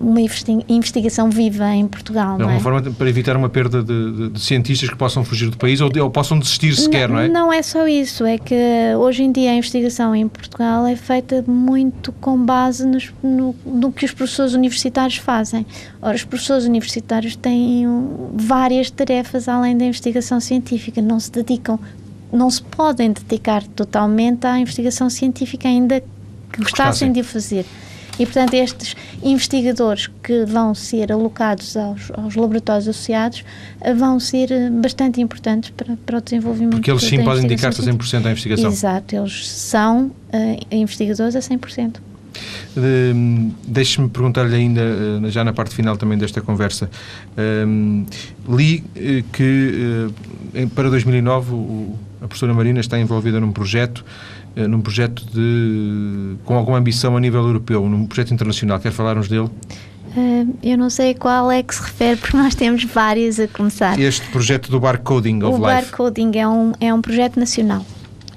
[0.00, 0.20] uma
[0.68, 2.40] investigação viva em Portugal.
[2.40, 2.60] É uma é?
[2.60, 5.90] forma para evitar uma perda de, de, de, cientistas que possam fugir do país ou,
[6.00, 7.28] ou possam desistir sequer, não, não, é?
[7.28, 8.54] Não é só isso, é que
[8.98, 13.92] hoje em dia a investigação em Portugal é feita muito com base nos, no, no
[13.92, 15.66] que os professores universitários fazem.
[16.00, 17.86] Ora, os professores universitários têm
[18.34, 21.78] várias tarefas além da investigação científica, não se dedicam
[22.32, 26.02] não se podem dedicar totalmente à investigação científica, ainda
[26.52, 27.64] que gostassem de o fazer.
[28.18, 33.44] E, portanto, estes investigadores que vão ser alocados aos, aos laboratórios associados
[33.80, 37.80] eh, vão ser eh, bastante importantes para, para o desenvolvimento Porque eles sim podem dedicar-se
[37.80, 38.70] a 100% à investigação.
[38.70, 40.12] Exato, eles são uh,
[40.70, 41.96] investigadores a 100%.
[42.76, 44.82] Uh, Deixe-me perguntar-lhe ainda,
[45.28, 46.90] já na parte final também desta conversa,
[47.36, 48.06] uh,
[48.56, 48.84] li
[49.32, 50.08] que
[50.74, 54.04] para 2009 o, a professora Marina está envolvida num projeto
[54.56, 58.78] num projeto de, com alguma ambição a nível europeu, num projeto internacional.
[58.80, 59.50] Quer falar-nos dele?
[60.16, 63.98] Uh, eu não sei qual é que se refere, porque nós temos vários a começar.
[64.00, 65.58] Este projeto do Barcoding of o Life.
[65.58, 67.84] O Barcoding é um, é um projeto nacional.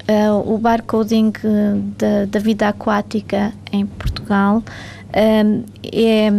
[0.09, 1.31] Uh, o Barcoding
[1.97, 6.31] da, da vida aquática em Portugal uh, é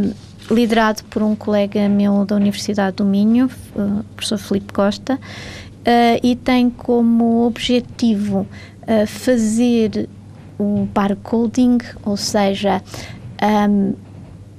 [0.51, 6.37] liderado por um colega meu da Universidade do Minho, o professor Felipe Costa, uh, e
[6.37, 8.47] tem como objetivo
[8.83, 10.09] uh, fazer
[10.59, 12.83] o barcoding, ou seja,
[13.43, 13.95] um,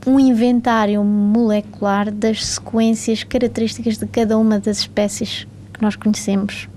[0.05, 6.67] um inventário molecular das sequências características de cada uma das espécies que nós conhecemos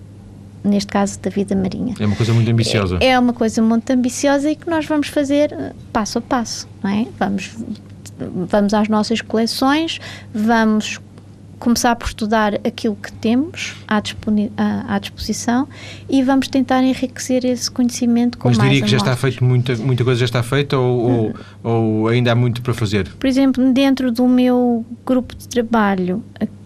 [0.62, 1.94] neste caso da vida marinha.
[1.98, 2.98] É uma coisa muito ambiciosa.
[3.00, 6.68] É, é uma coisa muito ambiciosa e que nós vamos fazer eh, passo a passo,
[6.82, 7.06] não é?
[7.18, 7.52] Vamos
[8.18, 9.98] vamos às nossas coleções,
[10.32, 11.00] vamos
[11.58, 14.02] começar por estudar aquilo que temos à,
[14.94, 15.66] à, disposição
[16.08, 19.74] e vamos tentar enriquecer esse conhecimento com Mas mais diria que já está feito, muita,
[19.76, 23.08] muita coisa já está feita ou, ou, ou, ainda há muito para fazer?
[23.18, 26.22] Por exemplo, dentro do meu grupo de trabalho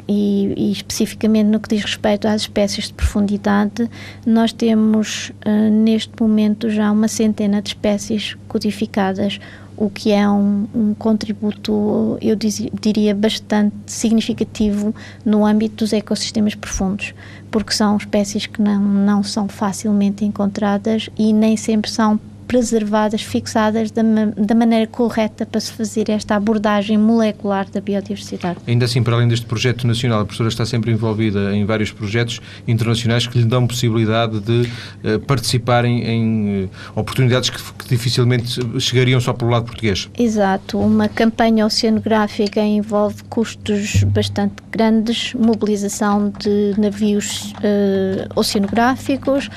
[0.09, 3.89] e, e especificamente no que diz respeito às espécies de profundidade,
[4.27, 9.39] nós temos uh, neste momento já uma centena de espécies codificadas
[9.81, 17.15] o que é um, um contributo, eu diria, bastante significativo no âmbito dos ecossistemas profundos,
[17.51, 22.21] porque são espécies que não, não são facilmente encontradas e nem sempre são
[22.51, 24.03] preservadas, fixadas da,
[24.37, 28.59] da maneira correta para se fazer esta abordagem molecular da biodiversidade.
[28.67, 32.41] Ainda assim, para além deste projeto nacional, a professora está sempre envolvida em vários projetos
[32.67, 34.63] internacionais que lhe dão possibilidade de
[35.05, 40.11] uh, participar em, em uh, oportunidades que, que, dificilmente chegariam só pelo lado português.
[40.19, 40.77] Exato.
[40.81, 49.49] Uma campanha oceanográfica envolve custos bastante grandes, mobilização de navios uh, oceanográficos,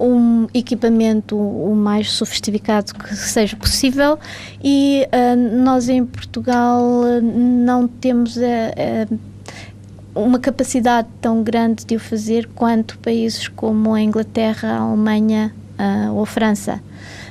[0.00, 4.18] um equipamento o mais sofisticado que seja possível
[4.62, 6.82] e uh, nós em Portugal
[7.22, 8.40] não temos uh,
[9.10, 9.18] uh,
[10.14, 15.54] uma capacidade tão grande de o fazer quanto países como a Inglaterra, a Alemanha
[16.12, 16.82] ou a França.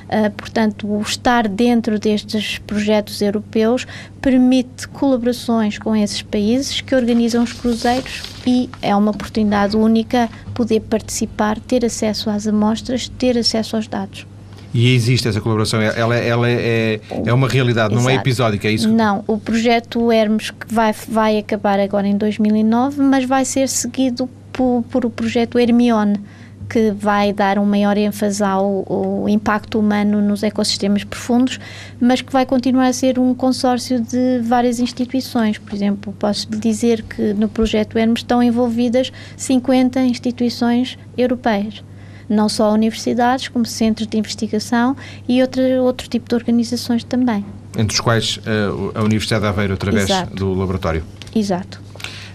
[0.08, 3.86] Uh, portanto, o estar dentro destes projetos europeus
[4.22, 10.80] permite colaborações com esses países que organizam os cruzeiros e é uma oportunidade única poder
[10.80, 14.26] participar, ter acesso às amostras, ter acesso aos dados.
[14.72, 18.02] E existe essa colaboração, ela, ela é, é uma realidade, Exato.
[18.02, 18.88] não é episódica, é isso?
[18.88, 24.28] Não, o projeto Hermes que vai, vai acabar agora em 2009, mas vai ser seguido
[24.52, 26.20] por, por o projeto Hermione,
[26.68, 31.58] que vai dar um maior ênfase ao, ao, impacto humano nos ecossistemas profundos,
[32.00, 35.58] mas que vai continuar a ser um consórcio de várias instituições.
[35.58, 41.82] Por exemplo, posso dizer que no projeto Hermes estão envolvidas 50 instituições europeias.
[42.28, 44.94] Não só universidades, como centros de investigação
[45.26, 47.44] e outro, outro tipo de organizações também.
[47.76, 50.34] Entre os quais uh, a Universidade de Aveiro, através Exato.
[50.34, 51.02] do laboratório.
[51.34, 51.87] Exato.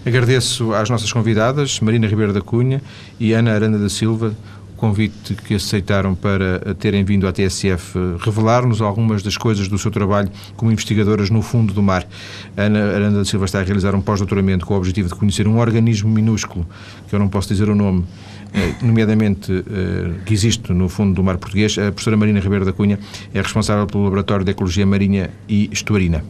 [0.06, 2.82] Agradeço às nossas convidadas, Marina Ribeiro da Cunha
[3.18, 4.36] e Ana Aranda da Silva,
[4.74, 9.90] o convite que aceitaram para terem vindo à TSF revelar-nos algumas das coisas do seu
[9.90, 12.06] trabalho como investigadoras no fundo do mar.
[12.54, 15.58] Ana Aranda da Silva está a realizar um pós-doutoramento com o objetivo de conhecer um
[15.58, 16.66] organismo minúsculo,
[17.08, 18.04] que eu não posso dizer o nome,
[18.52, 21.78] eh, nomeadamente eh, que existe no fundo do mar português.
[21.78, 22.98] A professora Marina Ribeiro da Cunha
[23.32, 26.22] é responsável pelo Laboratório de Ecologia Marinha e Estuarina.